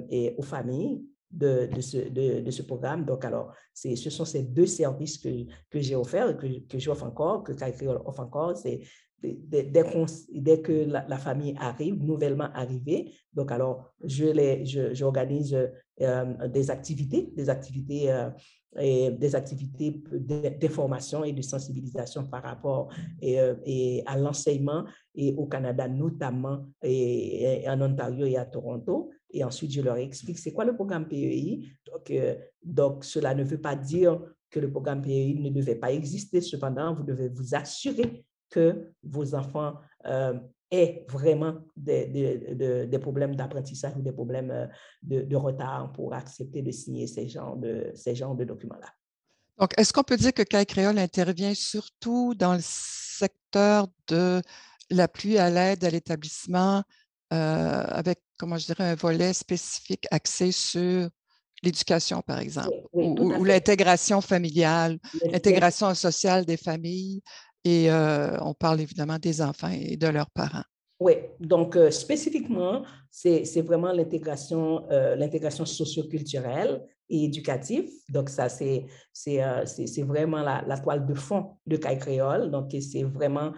et 0.09 0.35
aux 0.37 0.42
familles 0.42 1.05
de, 1.31 1.68
de, 1.72 1.81
ce, 1.81 1.98
de, 2.09 2.50
ce, 2.50 2.62
programme. 2.62 3.05
Donc, 3.05 3.24
alors, 3.24 3.55
ce 3.72 4.11
sont 4.11 4.24
ces 4.24 4.42
deux 4.42 4.66
services 4.66 5.16
que, 5.18 5.29
que 5.70 5.79
j'ai 5.79 5.94
offerts, 5.94 6.37
que, 6.37 6.66
que 6.66 6.79
j'offre 6.81 7.05
encore, 7.05 7.44
que 7.44 7.53
Créole 7.53 8.03
offre 8.05 8.20
encore. 8.20 8.57
C'est 8.57 8.81
dès, 9.22 10.62
que 10.62 10.85
la, 10.85 11.18
famille 11.18 11.54
arrive, 11.59 12.02
nouvellement 12.02 12.48
arrivée, 12.54 13.12
donc 13.33 13.52
alors 13.52 13.92
je 14.02 14.26
les, 14.26 14.64
j'organise 14.94 15.56
euh, 16.00 16.48
des 16.48 16.70
activités, 16.70 17.30
des 17.37 17.50
activités, 17.50 18.11
euh, 18.11 18.30
et 18.78 19.11
des 19.11 19.35
activités 19.35 20.00
d'information 20.61 21.24
et 21.24 21.33
de 21.33 21.42
sensibilisation 21.42 22.24
par 22.26 22.44
rapport 22.44 22.88
et, 23.20 23.40
euh, 23.40 23.54
à 24.06 24.16
l'enseignement 24.16 24.85
et 25.14 25.35
au 25.37 25.46
Canada 25.46 25.88
notamment 25.88 26.66
et, 26.83 27.64
en 27.66 27.80
Ontario 27.80 28.26
et 28.26 28.37
à 28.37 28.44
Toronto. 28.44 29.11
Et 29.33 29.42
ensuite, 29.42 29.72
je 29.72 29.80
leur 29.80 29.96
explique 29.96 30.38
c'est 30.38 30.52
quoi 30.52 30.64
le 30.64 30.74
programme 30.74 31.09
PEI. 31.09 31.62
Donc, 31.85 32.12
donc, 32.62 33.04
cela 33.04 33.35
ne 33.35 33.42
veut 33.42 33.61
pas 33.61 33.74
dire 33.74 34.20
que 34.50 34.61
le 34.61 34.70
programme 34.70 35.02
PEI 35.02 35.35
ne 35.35 35.50
devait 35.50 35.76
pas 35.76 35.92
exister. 35.92 36.40
Cependant, 36.40 36.94
vous 36.94 37.04
devez 37.04 37.28
vous 37.28 37.54
assurer 37.54 38.24
que 38.50 38.92
vos 39.02 39.34
enfants 39.34 39.74
euh, 40.06 40.34
aient 40.70 41.04
vraiment 41.08 41.56
des, 41.76 42.06
des, 42.06 42.98
problèmes 42.98 43.34
d'apprentissage 43.34 43.96
ou 43.96 44.02
des 44.02 44.12
problèmes 44.12 44.50
euh, 44.50 44.66
de, 45.02 45.36
retard 45.36 45.92
pour 45.92 46.14
accepter 46.14 46.62
de 46.62 46.70
signer 46.70 47.06
ces 47.06 47.28
genres 47.28 47.56
de, 47.56 47.90
ces 47.94 48.14
genres 48.14 48.34
de 48.34 48.44
documents-là. 48.44 48.88
Donc, 49.58 49.72
est-ce 49.76 49.92
qu'on 49.92 50.02
peut 50.02 50.16
dire 50.16 50.32
que 50.32 50.42
CAI 50.42 50.64
Créole 50.64 50.98
intervient 50.98 51.54
surtout 51.54 52.34
dans 52.34 52.54
le 52.54 52.62
secteur 52.62 53.88
de 54.08 54.40
l'appui 54.90 55.38
à 55.38 55.50
l'aide 55.50 55.84
à 55.84 55.90
l'établissement 55.90 56.82
avec, 57.30 58.20
comment 58.38 58.56
je 58.58 58.66
dirais, 58.66 58.84
un 58.84 58.94
volet 58.96 59.32
spécifique 59.32 60.04
axé 60.10 60.50
sur 60.50 61.08
l'éducation, 61.62 62.22
par 62.22 62.38
exemple, 62.38 62.74
ou, 62.92 63.44
l'intégration 63.44 64.20
familiale, 64.20 64.98
l'intégration 65.30 65.94
sociale 65.94 66.44
des 66.44 66.56
familles. 66.56 67.22
Et 67.64 67.90
on 67.90 68.54
parle 68.54 68.80
évidemment 68.80 69.18
des 69.18 69.42
enfants 69.42 69.70
et 69.70 69.96
de 69.96 70.06
leurs 70.06 70.30
parents. 70.30 70.64
Oui, 70.98 71.14
donc 71.38 71.78
spécifiquement, 71.90 72.82
c'est 73.10 73.62
vraiment 73.62 73.92
l'intégration 73.92 74.86
l'intégration 74.88 75.64
socioculturelle 75.64 76.82
et 77.08 77.24
éducative. 77.24 77.90
Donc 78.08 78.28
ça, 78.28 78.48
c'est 78.48 78.86
vraiment 80.02 80.42
la, 80.42 80.78
toile 80.78 81.06
de 81.06 81.14
fond 81.14 81.56
de 81.66 81.76
CAI 81.76 81.98
Créole. 81.98 82.50
Donc 82.50 82.74
c'est 82.80 83.02
vraiment 83.04 83.52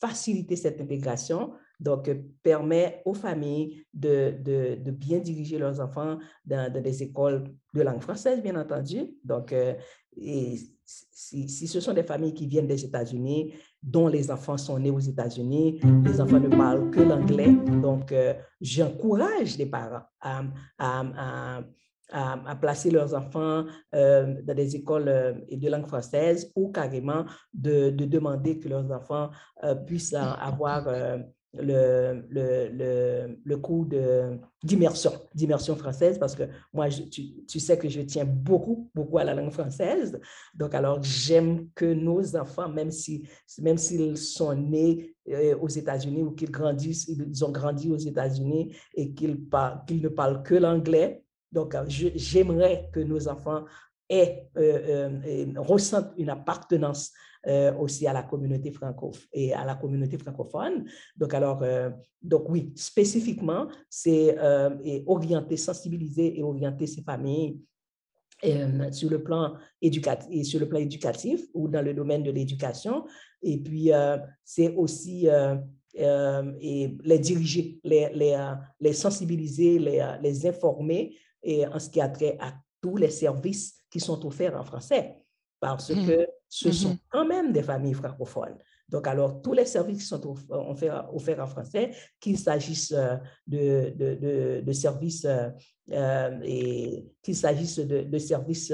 faciliter 0.00 0.56
cette 0.56 0.80
intégration 0.80 1.52
donc, 1.80 2.08
euh, 2.08 2.14
permet 2.42 3.02
aux 3.04 3.14
familles 3.14 3.86
de, 3.92 4.34
de, 4.40 4.76
de, 4.76 4.90
bien 4.90 5.18
diriger 5.18 5.58
leurs 5.58 5.80
enfants 5.80 6.18
dans, 6.44 6.72
des 6.72 7.02
écoles 7.02 7.44
de 7.74 7.82
langue 7.82 8.00
française, 8.00 8.42
bien 8.42 8.56
entendu. 8.56 9.16
Donc, 9.24 9.52
euh, 9.52 9.74
et 10.16 10.56
si, 10.84 11.66
ce 11.66 11.80
sont 11.80 11.92
des 11.92 12.02
familles 12.02 12.34
qui 12.34 12.46
viennent 12.46 12.66
des 12.66 12.84
États-Unis, 12.84 13.54
dont 13.82 14.08
les 14.08 14.30
enfants 14.30 14.58
sont 14.58 14.78
nés 14.78 14.90
aux 14.90 15.00
États-Unis, 15.00 15.80
les 16.04 16.20
enfants 16.20 16.40
ne 16.40 16.48
parlent 16.48 16.90
que 16.90 17.00
l'anglais. 17.00 17.52
Donc, 17.82 18.12
euh, 18.12 18.34
j'encourage 18.60 19.56
les 19.56 19.66
parents 19.66 20.02
à, 20.20 21.64
placer 22.60 22.90
leurs 22.90 23.14
enfants 23.14 23.64
dans 23.92 24.54
des 24.54 24.76
écoles 24.76 25.44
de 25.50 25.68
langue 25.68 25.86
française 25.86 26.52
ou 26.54 26.70
carrément 26.70 27.24
de 27.52 27.90
demander 27.90 28.58
que 28.58 28.68
leurs 28.68 28.90
enfants 28.92 29.30
puissent 29.86 30.14
avoir 30.14 30.86
le, 31.56 32.24
le, 32.28 32.68
le, 32.72 33.38
le 33.44 33.56
cours 33.58 33.86
d'immersion, 34.62 35.12
d'immersion 35.34 35.76
française, 35.76 36.18
parce 36.18 36.34
que 36.34 36.44
moi, 36.72 36.88
tu, 36.88 37.44
tu, 37.46 37.60
sais 37.60 37.78
que 37.78 37.88
je 37.88 38.00
tiens 38.02 38.24
beaucoup, 38.24 38.90
beaucoup 38.94 39.18
à 39.18 39.24
la 39.24 39.34
langue 39.34 39.52
française. 39.52 40.20
Donc, 40.54 40.74
alors, 40.74 41.02
j'aime 41.02 41.68
que 41.74 41.86
nos 41.86 42.36
enfants, 42.36 42.68
même 42.68 42.90
s'ils 42.90 43.28
si, 43.46 43.62
même 43.62 43.78
sont 43.78 44.54
nés 44.54 45.14
euh, 45.28 45.56
aux 45.58 45.68
États-Unis 45.68 46.22
ou 46.22 46.32
qu'ils 46.32 46.50
grandissent, 46.50 47.08
ils 47.08 47.44
ont 47.44 47.50
grandi 47.50 47.90
aux 47.90 47.98
États-Unis 47.98 48.74
et 48.94 49.12
qu'ils 49.12 49.38
qu'ils 49.86 50.02
ne 50.02 50.08
parlent 50.08 50.42
que 50.42 50.54
l'anglais, 50.54 51.24
donc, 51.54 51.76
j'aimerais 51.86 52.90
que 52.92 52.98
nos 52.98 53.28
enfants 53.28 53.64
aient, 54.08 54.48
euh, 54.56 55.08
euh, 55.24 55.52
ressentent 55.56 56.12
une 56.18 56.30
appartenance 56.30 57.12
euh, 57.46 57.74
aussi 57.76 58.06
à 58.06 58.12
la 58.14 58.22
communauté 58.22 58.70
franco 58.70 59.12
et 59.32 59.52
à 59.52 59.66
la 59.66 59.74
communauté 59.74 60.16
francophone. 60.16 60.86
Donc, 61.16 61.34
alors, 61.34 61.62
euh, 61.62 61.90
donc 62.22 62.48
oui, 62.48 62.72
spécifiquement, 62.74 63.68
c'est 63.90 64.38
euh, 64.38 64.70
orienter, 65.06 65.58
sensibiliser 65.58 66.38
et 66.38 66.42
orienter 66.42 66.86
ces 66.86 67.02
familles 67.02 67.60
sur 68.90 69.10
le 69.10 69.22
plan 69.22 69.54
éducatif 69.80 70.28
et 70.30 70.44
sur 70.44 70.60
le 70.60 70.68
plan 70.68 70.78
éducatif 70.78 71.46
ou 71.54 71.68
dans 71.68 71.82
le 71.82 71.94
domaine 71.94 72.22
de 72.22 72.30
l'éducation. 72.30 73.04
Et 73.42 73.58
puis, 73.58 73.90
c'est 74.44 74.74
aussi 74.74 75.26
et 75.96 76.96
les 77.02 77.18
diriger, 77.18 77.80
les, 77.84 78.10
les, 78.12 78.54
les 78.80 78.92
sensibiliser, 78.92 79.78
les, 79.78 80.16
les 80.22 80.46
informer 80.46 81.16
et 81.42 81.66
en 81.66 81.78
ce 81.78 81.88
qui 81.88 82.00
a 82.00 82.08
trait 82.08 82.36
à 82.40 82.54
tous 82.82 82.96
les 82.96 83.10
services 83.10 83.76
qui 83.90 84.00
sont 84.00 84.26
offerts 84.26 84.60
en 84.60 84.64
français. 84.64 85.22
Parce 85.60 85.90
mmh. 85.90 86.06
que 86.06 86.26
ce 86.54 86.70
sont 86.70 86.90
mmh 86.90 86.98
quand 87.10 87.26
même 87.26 87.52
des 87.52 87.64
familles 87.64 87.94
francophones. 87.94 88.56
Donc, 88.88 89.08
alors, 89.08 89.42
tous 89.42 89.54
les 89.54 89.66
services 89.66 89.98
qui 89.98 90.06
sont 90.06 90.24
offerts, 90.50 91.40
en 91.40 91.46
français, 91.46 91.90
qu'il 92.20 92.38
s'agisse 92.38 92.92
euh, 92.92 93.16
de, 93.46 93.92
de, 93.96 94.60
de, 94.60 94.72
services 94.72 95.24
euh, 95.24 95.48
euh, 95.90 96.38
et 96.44 97.04
qu'il 97.22 97.34
s'agisse 97.34 97.80
de, 97.80 98.18
services 98.18 98.72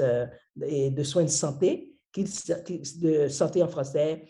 et 0.63 0.91
de 0.91 1.03
soins 1.03 1.23
de 1.23 1.29
santé, 1.29 1.91
de 2.15 3.27
santé 3.27 3.63
en 3.63 3.67
français, 3.67 4.25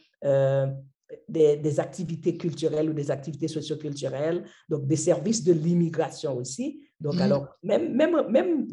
des, 1.27 1.79
activités 1.79 2.37
culturelles 2.37 2.89
ou 2.89 2.93
des 2.93 3.11
activités 3.11 3.47
socioculturelles, 3.47 4.43
donc 4.69 4.85
des 4.85 4.95
services 4.95 5.43
de 5.43 5.53
l'immigration 5.53 6.37
aussi. 6.37 6.81
Donc, 6.99 7.15
mmh. 7.15 7.21
alors, 7.21 7.47
même, 7.63 7.95
même, 7.95 8.27
même 8.29 8.67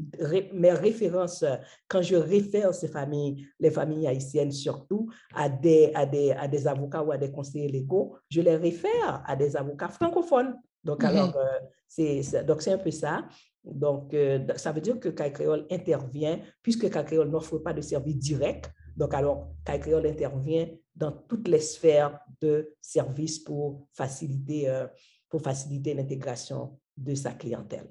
mes 0.53 0.73
références, 0.73 1.45
quand 1.89 2.03
je 2.03 2.17
réfère 2.17 2.75
ces 2.75 2.89
familles, 2.89 3.47
les 3.59 3.71
familles 3.71 4.07
haïtiennes 4.07 4.53
surtout, 4.53 5.09
à 5.35 5.49
des, 5.49 5.93
à 5.95 6.05
des, 6.05 6.33
à 6.33 6.47
des 6.47 6.67
avocats 6.67 7.03
ou 7.03 7.13
à 7.13 7.17
des 7.17 7.31
conseillers 7.31 7.69
légaux, 7.69 8.17
je 8.31 8.41
les 8.41 8.57
réfère 8.57 9.23
à 9.27 9.35
des 9.35 9.57
avocats 9.57 9.89
francophones. 9.89 10.55
Donc, 10.85 11.03
mmh 11.03 11.07
alors, 11.07 11.37
euh, 11.37 11.59
c'est 11.89 12.45
donc 12.45 12.63
c'est 12.63 12.73
un 12.73 12.79
peu 12.79 12.91
ça. 12.91 13.25
Donc, 13.65 14.15
euh, 14.15 14.47
ça 14.57 14.73
veut 14.73 14.81
dire 14.81 14.99
que 14.99 15.09
CAI 15.09 15.33
Créole 15.33 15.67
intervient, 15.71 16.39
puisque 16.63 16.91
CAI 16.91 17.05
Créole 17.05 17.31
n'offre 17.31 17.59
pas 17.59 17.73
de 17.73 17.81
service 17.81 18.17
direct. 18.17 18.71
Donc, 18.99 19.15
alors, 19.15 19.55
CAI 19.65 19.79
Créole 19.79 20.07
intervient 20.07 20.67
dans 20.97 21.13
toutes 21.13 21.47
les 21.47 21.61
sphères 21.61 22.19
de 22.41 22.75
services 22.81 23.39
pour 23.39 23.87
faciliter, 23.93 24.69
euh, 24.69 24.89
pour 25.29 25.41
faciliter 25.41 25.95
l'intégration 25.95 26.81
de 26.97 27.15
sa 27.15 27.33
clientèle. 27.33 27.89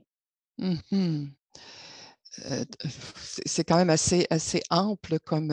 Mmh 0.60 1.28
c'est 3.46 3.64
quand 3.64 3.78
même 3.78 3.90
assez, 3.90 4.28
assez 4.30 4.62
ample 4.70 5.18
comme, 5.26 5.52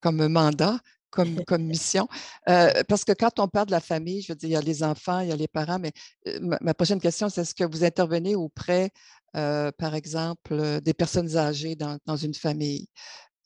comme 0.00 0.26
mandat, 0.26 0.80
comme, 1.10 1.44
comme 1.46 1.62
mission. 1.62 2.08
parce 2.44 3.04
que 3.04 3.12
quand 3.12 3.38
on 3.38 3.46
parle 3.46 3.66
de 3.66 3.70
la 3.70 3.78
famille, 3.78 4.20
je 4.20 4.32
veux 4.32 4.36
dire, 4.36 4.48
il 4.48 4.52
y 4.52 4.56
a 4.56 4.60
les 4.60 4.82
enfants, 4.82 5.20
il 5.20 5.28
y 5.28 5.32
a 5.32 5.36
les 5.36 5.46
parents, 5.46 5.78
mais 5.78 5.92
ma, 6.40 6.74
prochaine 6.74 7.00
question, 7.00 7.28
c'est 7.28 7.42
est-ce 7.42 7.54
que 7.54 7.62
vous 7.62 7.84
intervenez 7.84 8.34
auprès, 8.34 8.90
par 9.32 9.94
exemple, 9.94 10.80
des 10.80 10.92
personnes 10.92 11.36
âgées 11.36 11.76
dans, 11.76 11.98
dans 12.04 12.16
une 12.16 12.34
famille? 12.34 12.88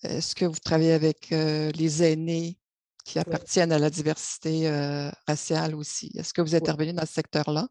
Est-ce 0.02 0.34
que 0.34 0.44
vous 0.44 0.58
travaillez 0.58 0.92
avec 0.92 1.30
les 1.30 2.02
aînés 2.02 2.58
qui 3.04 3.18
appartiennent 3.18 3.72
à 3.72 3.78
la 3.78 3.90
diversité 3.90 4.68
raciale 5.26 5.74
aussi? 5.74 6.10
Est-ce 6.14 6.32
que 6.32 6.42
vous 6.42 6.54
intervenez 6.54 6.92
dans 6.92 7.06
ce 7.06 7.14
secteur-là? 7.14 7.68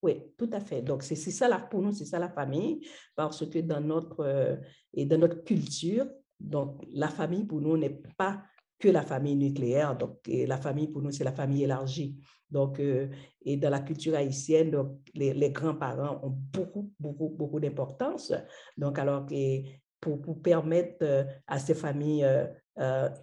Oui, 0.00 0.22
tout 0.36 0.48
à 0.52 0.60
fait. 0.60 0.80
Donc, 0.80 1.02
c'est 1.02 1.16
ça, 1.16 1.48
là, 1.48 1.58
pour 1.58 1.82
nous, 1.82 1.92
c'est 1.92 2.04
ça 2.04 2.20
la 2.20 2.28
famille, 2.28 2.86
parce 3.16 3.44
que 3.44 3.58
dans 3.58 3.80
notre, 3.80 4.20
euh, 4.20 4.56
et 4.94 5.06
dans 5.06 5.18
notre 5.18 5.42
culture, 5.42 6.06
donc, 6.38 6.84
la 6.92 7.08
famille, 7.08 7.44
pour 7.44 7.60
nous, 7.60 7.76
n'est 7.76 8.00
pas 8.16 8.40
que 8.78 8.86
la 8.86 9.02
famille 9.02 9.34
nucléaire. 9.34 9.96
Donc, 9.96 10.20
la 10.28 10.56
famille, 10.56 10.86
pour 10.86 11.02
nous, 11.02 11.10
c'est 11.10 11.24
la 11.24 11.32
famille 11.32 11.64
élargie. 11.64 12.16
Donc, 12.48 12.78
euh, 12.78 13.08
et 13.42 13.56
dans 13.56 13.70
la 13.70 13.80
culture 13.80 14.14
haïtienne, 14.14 14.70
donc, 14.70 15.00
les, 15.14 15.34
les 15.34 15.50
grands-parents 15.50 16.20
ont 16.22 16.30
beaucoup, 16.30 16.92
beaucoup, 17.00 17.30
beaucoup 17.30 17.58
d'importance. 17.58 18.32
Donc, 18.76 19.00
alors 19.00 19.26
que 19.26 19.62
pour, 20.00 20.40
permettre 20.42 20.98
euh, 21.02 21.24
à 21.46 21.58
ces 21.58 21.74
familles 21.74 22.26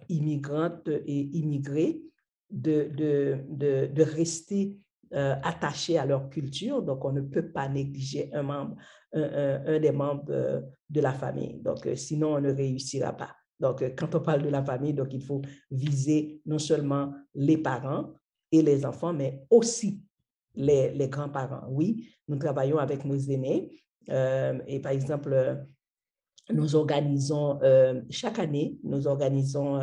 immigrantes 0.08 0.88
et 0.88 1.30
immigrées 1.38 2.02
de, 2.50 2.90
de, 3.48 3.88
de, 3.88 4.02
rester 4.02 4.76
euh, 5.12 5.34
attachés 5.42 5.98
à 5.98 6.06
leur 6.06 6.28
culture, 6.28 6.82
donc 6.82 7.04
on 7.04 7.12
ne 7.12 7.20
peut 7.20 7.50
pas 7.50 7.68
négliger 7.68 8.28
un 8.32 8.42
membre, 8.42 8.76
un, 9.12 9.78
des 9.78 9.92
membres 9.92 10.24
euh, 10.30 10.60
de 10.90 11.00
la 11.00 11.12
famille. 11.12 11.60
Donc, 11.62 11.86
euh, 11.86 11.94
sinon, 11.94 12.34
on 12.34 12.40
ne 12.40 12.52
réussira 12.52 13.12
pas. 13.12 13.34
Donc, 13.58 13.82
quand 13.96 14.14
on 14.14 14.20
parle 14.20 14.42
de 14.42 14.48
la 14.48 14.64
famille, 14.64 14.92
donc 14.92 15.14
il 15.14 15.22
faut 15.22 15.42
viser 15.70 16.40
non 16.44 16.58
seulement 16.58 17.14
les 17.34 17.56
parents 17.56 18.14
et 18.52 18.62
les 18.62 18.84
enfants, 18.84 19.12
mais 19.12 19.44
aussi 19.48 20.02
les, 20.54 20.90
les 20.90 21.08
grands-parents. 21.08 21.66
Oui, 21.70 22.08
nous 22.28 22.36
travaillons 22.36 22.78
avec 22.78 23.04
nos 23.04 23.16
aînés 23.16 23.82
et 24.08 24.80
par 24.80 24.92
exemple, 24.92 25.66
nous 26.52 26.76
organisons 26.76 27.58
chaque 28.10 28.38
année, 28.38 28.76
nous 28.84 29.06
organisons 29.06 29.80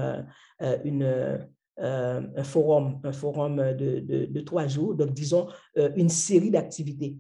une 0.84 1.40
euh, 1.80 2.22
un 2.36 2.44
forum, 2.44 3.00
un 3.04 3.12
forum 3.12 3.56
de, 3.56 4.42
trois 4.42 4.68
jours, 4.68 4.94
donc 4.94 5.12
disons 5.12 5.48
euh, 5.80 5.90
une 5.96 6.10
série 6.10 6.52
d'activités 6.52 7.18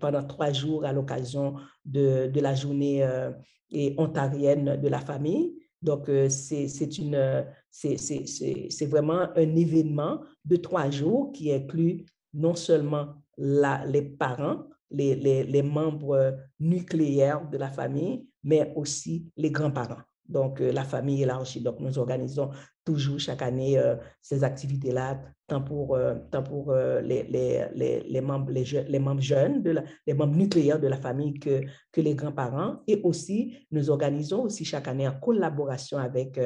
pendant 0.00 0.24
trois 0.24 0.52
jours 0.52 0.86
à 0.86 0.92
l'occasion 0.94 1.56
de, 1.84 2.30
la 2.40 2.54
journée 2.54 3.04
euh, 3.04 3.30
et 3.70 3.94
ontarienne 3.98 4.80
de 4.80 4.88
la 4.88 5.00
famille. 5.00 5.54
Donc, 5.82 6.10
c'est 6.30 6.98
une, 6.98 7.44
c'est 7.70 8.86
vraiment 8.86 9.28
un 9.36 9.56
événement 9.56 10.22
de 10.46 10.56
trois 10.56 10.90
jours 10.90 11.30
qui 11.32 11.52
inclut 11.52 12.06
non 12.32 12.54
seulement 12.54 13.08
les 13.36 14.02
parents, 14.02 14.64
les, 14.90 15.14
les 15.14 15.62
membres 15.62 16.36
nucléaires 16.58 17.48
de 17.48 17.58
la 17.58 17.68
famille, 17.68 18.26
mais 18.48 18.72
aussi 18.76 19.30
les 19.36 19.50
grands-parents. 19.50 20.02
donc 20.26 20.60
la 20.60 20.84
famille 20.84 21.22
élargie. 21.22 21.62
Donc, 21.62 21.80
nous 21.80 21.98
organisons 21.98 22.50
toujours 22.84 23.18
chaque 23.18 23.42
année 23.42 23.80
ces 24.20 24.44
activités-là, 24.44 25.20
tant 25.46 25.62
pour, 25.62 25.98
tant 26.30 26.42
pour 26.42 26.74
les, 26.74 27.22
les, 27.22 28.02
les, 28.06 28.20
membres, 28.20 28.50
les, 28.52 28.98
membres 28.98 29.22
jeunes, 29.22 29.62
les 30.06 30.14
membres 30.14 30.36
nucléaires 30.36 30.80
de 30.80 30.88
la 30.88 30.98
famille 30.98 31.34
que, 31.38 31.62
que 31.92 32.00
les 32.02 32.14
grands-parents. 32.14 32.80
Et 32.86 33.00
aussi, 33.04 33.56
nous 33.70 33.88
organisons 33.88 34.42
aussi 34.42 34.64
chaque 34.66 34.88
année 34.88 35.08
en 35.08 35.18
collaboration 35.18 35.96
avec, 35.96 36.38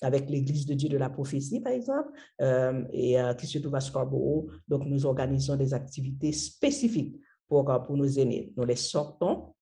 avec 0.00 0.30
l'Église 0.30 0.66
de 0.66 0.74
Dieu 0.74 0.88
de 0.88 0.98
la 0.98 1.10
prophétie, 1.10 1.60
par 1.60 1.74
exemple, 1.74 2.10
et 2.92 3.16
qui 3.38 3.46
se 3.46 3.58
trouve 3.58 3.74
à 3.74 3.80
Scarborough. 3.80 4.50
Donc, 4.66 4.86
nous 4.86 5.04
organisons 5.04 5.56
des 5.56 5.74
activités 5.74 6.32
spécifiques 6.32 7.16
pour, 7.48 7.64
pour 7.86 7.96
nos 7.96 8.08
aînés. 8.08 8.52
Nous 8.56 8.64
les 8.64 8.76
sortons 8.76 9.55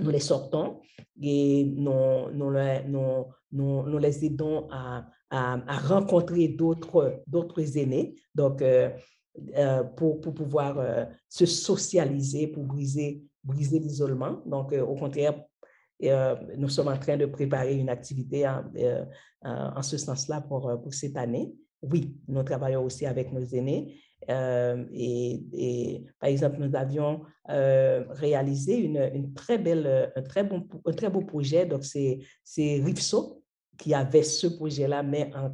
nous 0.00 0.10
les 0.10 0.20
sortons 0.20 0.80
et 1.20 1.64
nous, 1.64 2.30
nous, 2.32 2.52
nous, 3.52 3.82
nous 3.86 3.98
les 3.98 4.24
aidons 4.24 4.68
à, 4.70 5.06
à, 5.30 5.78
rencontrer 5.78 6.48
d'autres 6.48 7.76
aînés, 7.76 8.14
donc 8.34 8.62
euh, 8.62 8.90
euh, 9.56 9.82
pour, 9.82 10.20
pour, 10.20 10.34
pouvoir 10.34 10.78
euh, 10.78 11.04
se 11.28 11.46
socialiser, 11.46 12.48
pour 12.48 12.64
briser, 12.64 13.22
briser 13.42 13.78
l'isolement. 13.78 14.42
Donc, 14.46 14.72
au 14.72 14.94
contraire, 14.94 15.42
nous 16.58 16.68
sommes 16.68 16.88
en 16.88 16.98
train 16.98 17.16
de 17.16 17.26
préparer 17.26 17.76
une 17.76 17.88
activité 17.88 18.46
en, 18.46 18.64
en 19.44 19.82
ce 19.82 19.96
sens-là 19.96 20.40
pour, 20.40 20.82
pour 20.82 20.92
cette 20.92 21.16
année. 21.16 21.54
Oui, 21.82 22.14
nous 22.28 22.42
travaillons 22.42 22.84
aussi 22.84 23.06
avec 23.06 23.32
nos 23.32 23.44
aînés 23.44 23.96
euh, 24.30 24.84
et, 24.92 26.04
par 26.20 26.30
exemple, 26.30 26.58
nous 26.60 26.76
avions 26.76 27.22
euh, 27.50 28.04
réalisé 28.10 28.76
une, 28.76 29.32
très 29.34 29.58
belle, 29.58 30.12
un, 30.14 30.22
très 30.22 30.44
bon, 30.44 30.66
un 30.84 30.92
très 30.92 31.10
beau 31.10 31.22
projet. 31.22 31.66
Donc, 31.66 31.84
c'est 31.84 32.20
Rifso 32.56 33.42
qui 33.78 33.94
avait 33.94 34.22
ce 34.22 34.46
projet-là, 34.46 35.02
mais 35.02 35.30
en, 35.34 35.50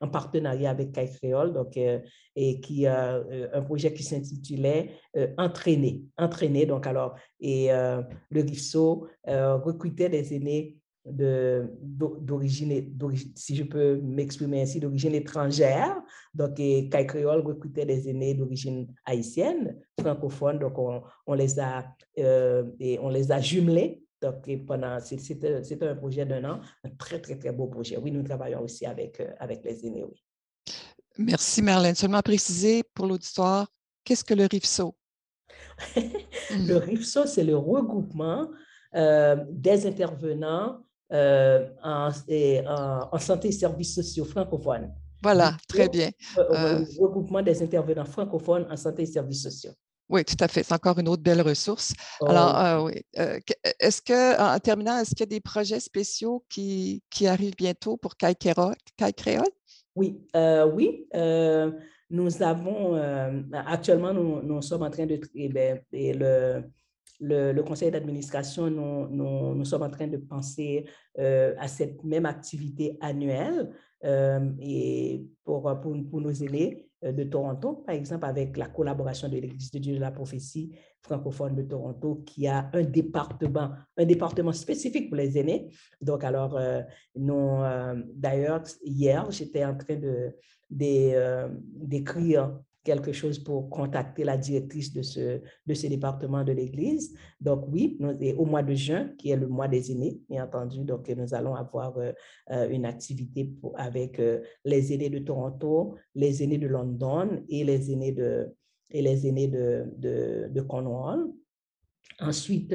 en, 0.00 0.08
partenariat 0.08 0.70
avec 0.70 0.90
Kai 0.92 1.08
Créole, 1.10 1.52
donc, 1.52 1.76
euh, 1.76 2.00
et 2.34 2.60
qui 2.60 2.86
un 2.86 3.62
projet 3.62 3.92
qui 3.92 4.02
s'intitulait 4.02 4.90
Entraîner. 5.36 6.02
Entraîner, 6.16 6.66
donc 6.66 6.86
alors, 6.86 7.14
et 7.40 7.68
le 7.68 8.40
Rifso 8.40 9.06
recrutait 9.26 10.08
des 10.08 10.34
aînés 10.34 10.78
d'origine, 11.04 12.96
si 13.34 13.56
je 13.56 13.64
peux 13.64 13.96
m'exprimer 13.96 14.62
ainsi, 14.62 14.78
d'origine 14.78 15.14
étrangère. 15.14 16.00
Donc, 16.32 16.54
Kai 16.54 17.06
Créole 17.06 17.40
recrutait 17.40 17.84
des 17.84 18.08
aînés 18.08 18.34
d'origine 18.34 18.86
haïtienne, 19.04 19.80
francophone. 20.00 20.58
Donc, 20.58 20.78
on, 20.78 21.02
on 21.26 21.34
les 21.34 21.58
a 21.58 21.84
euh, 22.18 22.64
et 22.78 22.98
on 23.00 23.08
les 23.08 23.32
a 23.32 23.40
jumelés. 23.40 24.02
Donc, 24.20 24.48
pendant, 24.66 25.00
c'était 25.00 25.88
un 25.88 25.96
projet 25.96 26.24
d'un 26.24 26.44
an, 26.44 26.60
un 26.84 26.90
très, 26.90 27.20
très, 27.20 27.36
très 27.36 27.50
beau 27.50 27.66
projet. 27.66 27.96
Oui, 27.96 28.12
nous 28.12 28.22
travaillons 28.22 28.62
aussi 28.62 28.86
avec, 28.86 29.18
euh, 29.18 29.32
avec 29.40 29.64
les 29.64 29.84
aînés, 29.84 30.04
oui. 30.04 30.22
Merci, 31.18 31.60
Marlène. 31.62 31.96
Seulement 31.96 32.22
préciser 32.22 32.84
pour 32.94 33.06
l'auditoire, 33.06 33.66
qu'est-ce 34.04 34.24
que 34.24 34.34
le 34.34 34.46
RIFSO? 34.46 34.94
le 35.96 36.76
RIFSO, 36.76 37.26
c'est 37.26 37.44
le 37.44 37.56
regroupement 37.56 38.48
euh, 38.94 39.36
des 39.50 39.86
intervenants 39.86 40.80
euh, 41.12 41.68
en, 41.82 42.10
en, 43.12 43.18
santé 43.18 43.48
et 43.48 43.52
services 43.52 43.94
sociaux 43.94 44.24
francophones. 44.24 44.92
Voilà, 45.22 45.56
très 45.68 45.88
bien. 45.88 46.10
Euh, 46.38 46.84
regroupement 46.98 47.42
des 47.42 47.62
intervenants 47.62 48.04
francophones 48.04 48.66
en 48.70 48.76
santé 48.76 49.02
et 49.02 49.06
services 49.06 49.42
sociaux. 49.42 49.72
Oui, 50.08 50.24
tout 50.24 50.36
à 50.40 50.48
fait. 50.48 50.62
C'est 50.62 50.74
encore 50.74 50.98
une 50.98 51.08
autre 51.08 51.22
belle 51.22 51.42
ressource. 51.42 51.92
Oh, 52.20 52.26
Alors, 52.26 52.84
oui. 52.84 53.02
est-ce 53.78 54.00
que, 54.02 54.40
en 54.40 54.58
terminant, 54.58 54.98
est-ce 54.98 55.10
qu'il 55.10 55.20
y 55.20 55.22
a 55.22 55.26
des 55.26 55.40
projets 55.40 55.80
spéciaux 55.80 56.44
qui, 56.48 57.02
qui 57.10 57.26
arrivent 57.26 57.56
bientôt 57.56 57.96
pour 57.96 58.16
CAI 58.16 58.34
Créole? 58.34 58.74
Oui, 59.94 60.18
oui. 60.74 61.06
nous 62.10 62.42
avons, 62.42 62.94
actuellement, 63.52 64.12
nous, 64.12 64.42
nous, 64.42 64.62
sommes 64.62 64.82
en 64.82 64.90
train 64.90 65.06
de, 65.06 65.20
eh 65.34 65.48
bien, 65.48 65.78
le, 65.92 66.64
le, 67.22 67.62
conseil 67.62 67.90
d'administration, 67.90 68.68
nous, 68.70 69.64
sommes 69.64 69.82
en 69.82 69.90
train 69.90 70.08
de 70.08 70.16
penser 70.16 70.84
euh, 71.18 71.54
à 71.58 71.68
cette 71.68 72.02
même 72.04 72.26
activité 72.26 72.98
annuelle 73.00 73.70
euh, 74.04 74.50
et 74.60 75.24
pour, 75.44 75.62
pour, 75.80 75.96
pour, 76.10 76.20
nos 76.20 76.32
aînés 76.32 76.88
euh, 77.04 77.12
de 77.12 77.22
Toronto, 77.22 77.84
par 77.86 77.94
exemple, 77.94 78.24
avec 78.24 78.56
la 78.56 78.66
collaboration 78.66 79.28
de 79.28 79.34
l'Église 79.34 79.70
de 79.70 79.78
Dieu 79.78 79.94
de 79.94 80.00
la 80.00 80.10
prophétie 80.10 80.74
francophone 81.00 81.54
de 81.54 81.62
Toronto, 81.62 82.22
qui 82.26 82.48
a 82.48 82.68
un 82.72 82.82
département, 82.82 83.70
un 83.96 84.04
département 84.04 84.52
spécifique 84.52 85.08
pour 85.08 85.16
les 85.16 85.38
aînés. 85.38 85.70
Donc, 86.00 86.24
alors, 86.24 86.58
nous, 87.16 87.58
d'ailleurs, 88.14 88.62
hier, 88.84 89.30
j'étais 89.30 89.64
en 89.64 89.76
train 89.76 89.96
de, 89.96 90.36
d'écrire 90.70 92.52
quelque 92.84 93.12
chose 93.12 93.38
pour 93.38 93.70
contacter 93.70 94.24
la 94.24 94.36
directrice 94.36 94.92
de 94.92 95.02
ce, 95.02 95.40
de 95.66 95.74
ce 95.74 95.86
département 95.86 96.42
de 96.42 96.52
l'Église. 96.52 97.14
Donc 97.40 97.66
oui, 97.68 97.96
nous, 98.00 98.16
au 98.36 98.44
mois 98.44 98.62
de 98.62 98.74
juin, 98.74 99.10
qui 99.18 99.30
est 99.30 99.36
le 99.36 99.46
mois 99.46 99.68
des 99.68 99.92
aînés, 99.92 100.20
bien 100.28 100.44
entendu, 100.44 100.84
donc 100.84 101.08
nous 101.08 101.34
allons 101.34 101.54
avoir 101.54 101.96
euh, 101.98 102.12
euh, 102.50 102.68
une 102.68 102.84
activité 102.84 103.44
pour, 103.44 103.78
avec 103.78 104.18
euh, 104.18 104.40
les 104.64 104.92
aînés 104.92 105.10
de 105.10 105.20
Toronto, 105.20 105.96
les 106.14 106.42
aînés 106.42 106.58
de 106.58 106.66
London 106.66 107.42
et 107.48 107.62
les 107.64 107.92
aînés 107.92 108.12
de, 108.12 108.48
et 108.90 109.00
les 109.00 109.26
aînés 109.26 109.48
de, 109.48 109.84
de, 109.96 110.48
de 110.50 110.60
Cornwall. 110.60 111.30
Ensuite, 112.20 112.74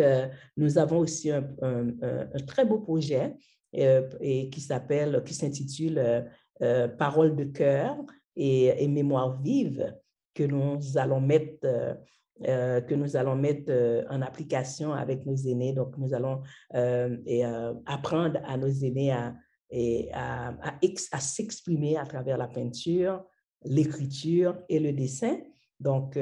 nous 0.58 0.78
avons 0.78 1.00
aussi 1.00 1.32
un, 1.32 1.48
un, 1.62 2.28
très 2.48 2.66
beau 2.66 2.80
projet 2.80 3.36
et 3.72 4.50
qui 4.50 4.60
s'appelle, 4.62 5.22
qui 5.24 5.36
s'intitule 5.36 6.26
Parole 6.98 7.36
de 7.36 7.44
cœur 7.44 7.98
et, 8.38 8.88
mémoire 8.88 9.42
vive 9.42 9.94
que 10.34 10.44
nous 10.44 10.80
allons 10.98 11.20
mettre, 11.20 11.66
euh, 11.66 11.96
euh, 12.48 12.82
que 12.82 12.94
nous 12.94 13.16
allons 13.16 13.36
mettre 13.36 13.70
euh, 13.70 14.04
en 14.10 14.22
application 14.22 14.94
avec 14.94 15.26
nos 15.26 15.36
aînés. 15.36 15.74
Donc, 15.74 15.98
nous 15.98 16.14
allons 16.14 16.42
et, 16.74 17.44
apprendre 17.86 18.40
à 18.46 18.58
nos 18.58 18.70
aînés 18.70 19.12
à, 19.12 19.36
et 19.72 20.10
à, 20.14 20.56
à, 21.12 21.20
s'exprimer 21.20 21.98
à 21.98 22.06
travers 22.06 22.38
la 22.38 22.48
peinture, 22.48 23.24
l'écriture 23.66 24.56
et 24.70 24.80
le 24.80 24.94
dessin. 24.94 25.38
Donc, 25.80 26.18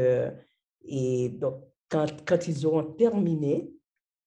et 0.88 1.30
donc 1.30 1.64
quand, 1.90 2.08
quand, 2.26 2.48
ils 2.48 2.66
auront 2.66 2.84
terminé 2.84 3.72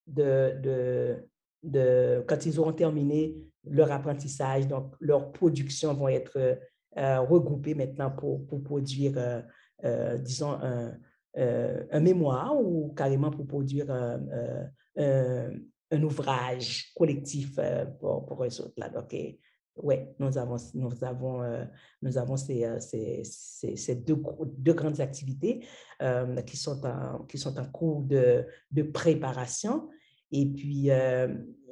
de, 0.07 0.55
de, 0.61 1.29
de, 1.63 2.23
quand 2.27 2.45
ils 2.45 2.59
auront 2.59 2.73
terminé 2.73 3.35
leur 3.63 3.91
apprentissage, 3.91 4.67
donc 4.67 4.93
leur 4.99 5.31
production 5.31 5.93
vont 5.93 6.07
être 6.07 6.59
regroupés 6.95 7.75
maintenant 7.75 8.11
pour, 8.11 8.45
pour 8.47 8.63
produire, 8.63 9.13
euh, 9.17 9.41
euh, 9.83 10.17
disons, 10.17 10.51
un, 10.51 10.93
un, 11.35 11.99
mémoire 11.99 12.59
ou 12.59 12.93
carrément 12.95 13.31
pour 13.31 13.45
produire 13.47 13.89
un, 13.91 14.19
un 14.97 16.03
ouvrage 16.03 16.91
collectif 16.95 17.59
pour, 17.99 18.25
pour 18.25 18.43
eux 18.43 18.61
autres. 18.61 18.73
Là. 18.77 18.89
Donc, 18.89 19.15
oui, 19.81 19.95
nous 20.19 20.37
avons, 20.37 20.57
nous 20.73 21.03
avons, 21.03 21.67
nous 22.01 22.17
avons 22.17 22.35
ces, 22.35 22.67
ces, 22.79 23.23
ces, 23.23 23.95
deux, 23.95 24.21
deux, 24.57 24.73
grandes 24.73 24.99
activités 24.99 25.65
qui, 26.45 26.57
sont 26.57 26.85
en, 26.85 27.23
qui 27.25 27.37
sont 27.37 27.57
en 27.57 27.65
cours 27.65 28.01
de, 28.01 28.45
de 28.71 28.83
préparation. 28.83 29.87
Et 30.31 30.45
puis, 30.45 30.91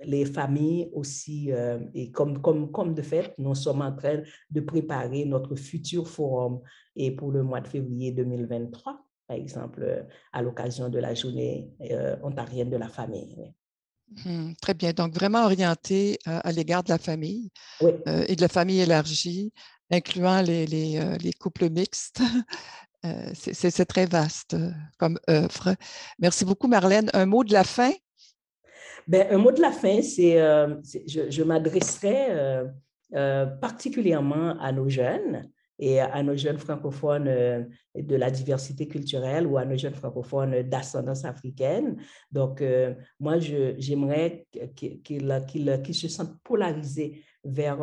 les 0.03 0.25
familles 0.25 0.89
aussi, 0.93 1.51
euh, 1.51 1.79
et 1.93 2.11
comme, 2.11 2.41
comme, 2.41 2.71
comme 2.71 2.93
de 2.93 3.01
fait, 3.01 3.33
nous 3.37 3.55
sommes 3.55 3.81
en 3.81 3.95
train 3.95 4.21
de 4.49 4.61
préparer 4.61 5.25
notre 5.25 5.55
futur 5.55 6.07
forum 6.07 6.61
et 6.95 7.11
pour 7.11 7.31
le 7.31 7.43
mois 7.43 7.61
de 7.61 7.67
février 7.67 8.11
2023, 8.11 8.99
par 9.27 9.37
exemple, 9.37 9.83
euh, 9.83 10.03
à 10.33 10.41
l'occasion 10.41 10.89
de 10.89 10.99
la 10.99 11.13
journée 11.13 11.69
euh, 11.91 12.15
ontarienne 12.23 12.69
de 12.69 12.77
la 12.77 12.89
famille. 12.89 13.53
Mmh, 14.25 14.53
très 14.61 14.73
bien. 14.73 14.93
Donc, 14.93 15.13
vraiment 15.13 15.43
orienté 15.43 16.17
à 16.25 16.51
l'égard 16.53 16.81
de 16.81 16.89
la 16.89 16.97
famille 16.97 17.49
et 17.81 18.35
de 18.37 18.41
la 18.41 18.47
famille 18.47 18.79
élargie, 18.79 19.51
incluant 19.91 20.41
les, 20.41 20.65
les, 20.65 21.17
les 21.21 21.33
couples 21.33 21.69
mixtes. 21.69 22.21
C'est 23.33 23.85
très 23.85 24.05
vaste 24.05 24.55
comme 24.97 25.19
œuvre. 25.29 25.75
Merci 26.19 26.45
beaucoup, 26.45 26.67
Marlène. 26.67 27.09
Un 27.13 27.25
mot 27.25 27.43
de 27.43 27.51
la 27.51 27.65
fin? 27.65 27.91
Ben, 29.07 29.25
un 29.31 29.37
mot 29.37 29.51
de 29.51 29.61
la 29.61 29.71
fin, 29.71 30.01
c'est, 30.01 30.41
euh, 30.41 30.75
je, 30.83 31.29
je 31.29 31.43
m'adresserai 31.43 32.27
euh, 32.29 32.65
euh, 33.15 33.45
particulièrement 33.45 34.59
à 34.59 34.73
nos 34.73 34.89
jeunes 34.89 35.49
et 35.79 36.01
à 36.01 36.21
nos 36.23 36.35
jeunes 36.35 36.57
francophones 36.57 37.69
de 37.95 38.15
la 38.15 38.31
diversité 38.31 38.87
culturelle 38.87 39.45
ou 39.45 39.57
à 39.57 39.63
nos 39.63 39.77
jeunes 39.77 39.93
francophones 39.93 40.63
d'ascendance 40.63 41.23
africaine. 41.23 42.01
Donc, 42.31 42.63
moi, 43.19 43.37
j'aimerais 43.37 44.47
qu'ils 44.73 45.95
se 45.95 46.07
sentent 46.07 46.41
polarisés 46.43 47.23
vers, 47.43 47.77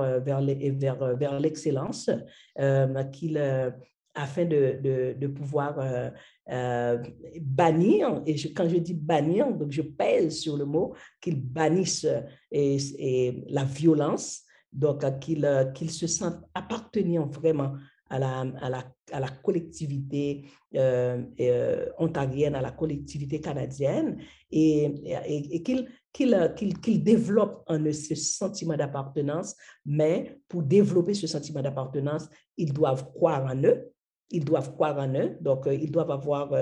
l'excellence, 1.39 2.11
afin 2.57 4.45
de, 4.45 5.27
pouvoir 5.29 6.11
bannir, 6.47 8.23
et 8.27 8.35
quand 8.53 8.69
je 8.69 8.77
dis 8.77 8.95
bannir, 8.95 9.53
donc 9.53 9.71
je 9.71 9.83
pèse 9.83 10.41
sur 10.41 10.57
le 10.57 10.65
mot, 10.65 10.95
qu'ils 11.21 11.41
bannissent 11.41 12.07
et, 12.51 13.45
la 13.49 13.65
violence, 13.65 14.43
donc 14.73 15.05
qu'ils 15.21 15.91
se 15.91 16.07
sentent 16.07 16.45
appartenir 16.55 17.27
vraiment 17.27 17.75
à 18.11 18.19
la, 18.19 18.41
à 18.61 18.69
la, 18.69 18.85
à 19.13 19.21
la 19.21 19.29
collectivité 19.29 20.45
euh, 20.75 21.23
euh, 21.41 21.87
ontarienne, 21.99 22.55
à 22.55 22.61
la 22.61 22.71
collectivité 22.71 23.41
canadienne, 23.41 24.19
et, 24.51 24.85
et, 25.27 25.57
et 25.57 25.63
qu'ils 25.63 25.89
qu 26.13 26.99
développent 26.99 27.65
en 27.67 27.81
eux 27.81 27.93
ce 27.93 28.15
sentiment 28.15 28.77
d'appartenance, 28.77 29.57
mais 29.85 30.39
pour 30.49 30.63
développer 30.63 31.15
ce 31.15 31.27
sentiment 31.27 31.63
d'appartenance, 31.63 32.29
ils 32.57 32.73
doivent 32.73 33.07
croire 33.13 33.45
en 33.47 33.57
eux, 33.65 33.91
ils 34.31 34.45
doivent 34.45 34.73
croire 34.73 34.99
en 34.99 35.15
eux, 35.15 35.37
donc 35.41 35.67
euh, 35.67 35.75
ils 35.75 35.91
doivent 35.91 36.11
avoir 36.11 36.53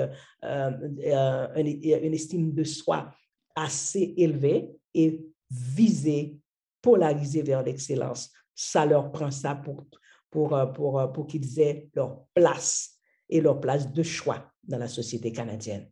une, 0.42 1.50
une 1.56 2.14
estime 2.14 2.52
de 2.52 2.64
soi 2.64 3.10
assez 3.54 4.14
élevée 4.16 4.70
et 4.94 5.24
viser, 5.50 6.38
polariser 6.80 7.42
vers 7.42 7.62
l'excellence. 7.62 8.30
Ça 8.54 8.84
leur 8.84 9.10
prend 9.12 9.30
ça 9.30 9.54
pour 9.54 9.84
pour, 10.32 10.56
euh, 10.56 10.66
pour, 10.66 10.98
euh, 10.98 11.06
pour 11.06 11.28
qu'ils 11.28 11.60
aient 11.60 11.88
leur 11.94 12.24
place 12.34 12.96
et 13.28 13.40
leur 13.40 13.60
place 13.60 13.92
de 13.92 14.02
choix 14.02 14.50
dans 14.64 14.78
la 14.78 14.88
société 14.88 15.30
canadienne. 15.30 15.88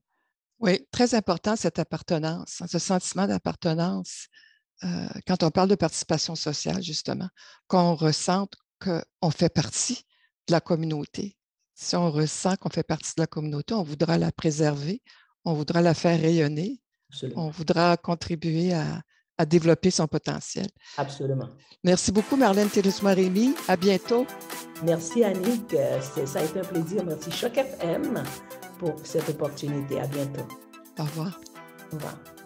Oui, 0.59 0.87
très 0.91 1.15
important 1.15 1.55
cette 1.55 1.79
appartenance, 1.79 2.63
ce 2.67 2.79
sentiment 2.81 3.29
d'appartenance. 3.29 4.27
Euh, 4.83 5.09
quand 5.27 5.43
on 5.43 5.51
parle 5.51 5.69
de 5.69 5.75
participation 5.75 6.35
sociale, 6.35 6.83
justement, 6.83 7.29
qu'on 7.69 7.95
ressente 7.95 8.57
qu'on 8.83 9.31
fait 9.31 9.53
partie 9.53 10.07
de 10.49 10.53
la 10.53 10.61
communauté. 10.61 11.37
Si 11.83 11.97
on 11.97 12.11
ressent 12.11 12.57
qu'on 12.57 12.69
fait 12.69 12.83
partie 12.83 13.13
de 13.17 13.23
la 13.23 13.27
communauté, 13.27 13.73
on 13.73 13.83
voudra 13.83 14.19
la 14.19 14.31
préserver, 14.31 15.01
on 15.47 15.55
voudra 15.55 15.81
la 15.81 15.95
faire 15.95 16.21
rayonner, 16.21 16.79
on 17.35 17.49
voudra 17.49 17.97
contribuer 17.97 18.75
à, 18.75 19.01
à 19.39 19.47
développer 19.47 19.91
son 19.91 20.07
potentiel. 20.07 20.67
Absolument. 20.99 21.49
Merci 21.83 22.13
beaucoup, 22.13 22.37
Marlène 22.37 22.69
thérèse 22.69 23.01
rémy 23.03 23.55
À 23.67 23.79
bientôt. 23.79 24.27
Merci, 24.85 25.25
Annick. 25.25 25.75
Ça 26.27 26.41
a 26.41 26.45
été 26.45 26.61
un 26.61 26.65
plaisir. 26.65 27.03
Merci, 27.03 27.31
Choc 27.31 27.57
FM, 27.57 28.23
pour 28.79 28.95
cette 29.03 29.31
opportunité. 29.31 30.03
À 30.03 30.07
bientôt. 30.07 30.47
Au 30.99 31.05
revoir. 31.05 31.41
Au 31.93 31.97
revoir. 31.97 32.40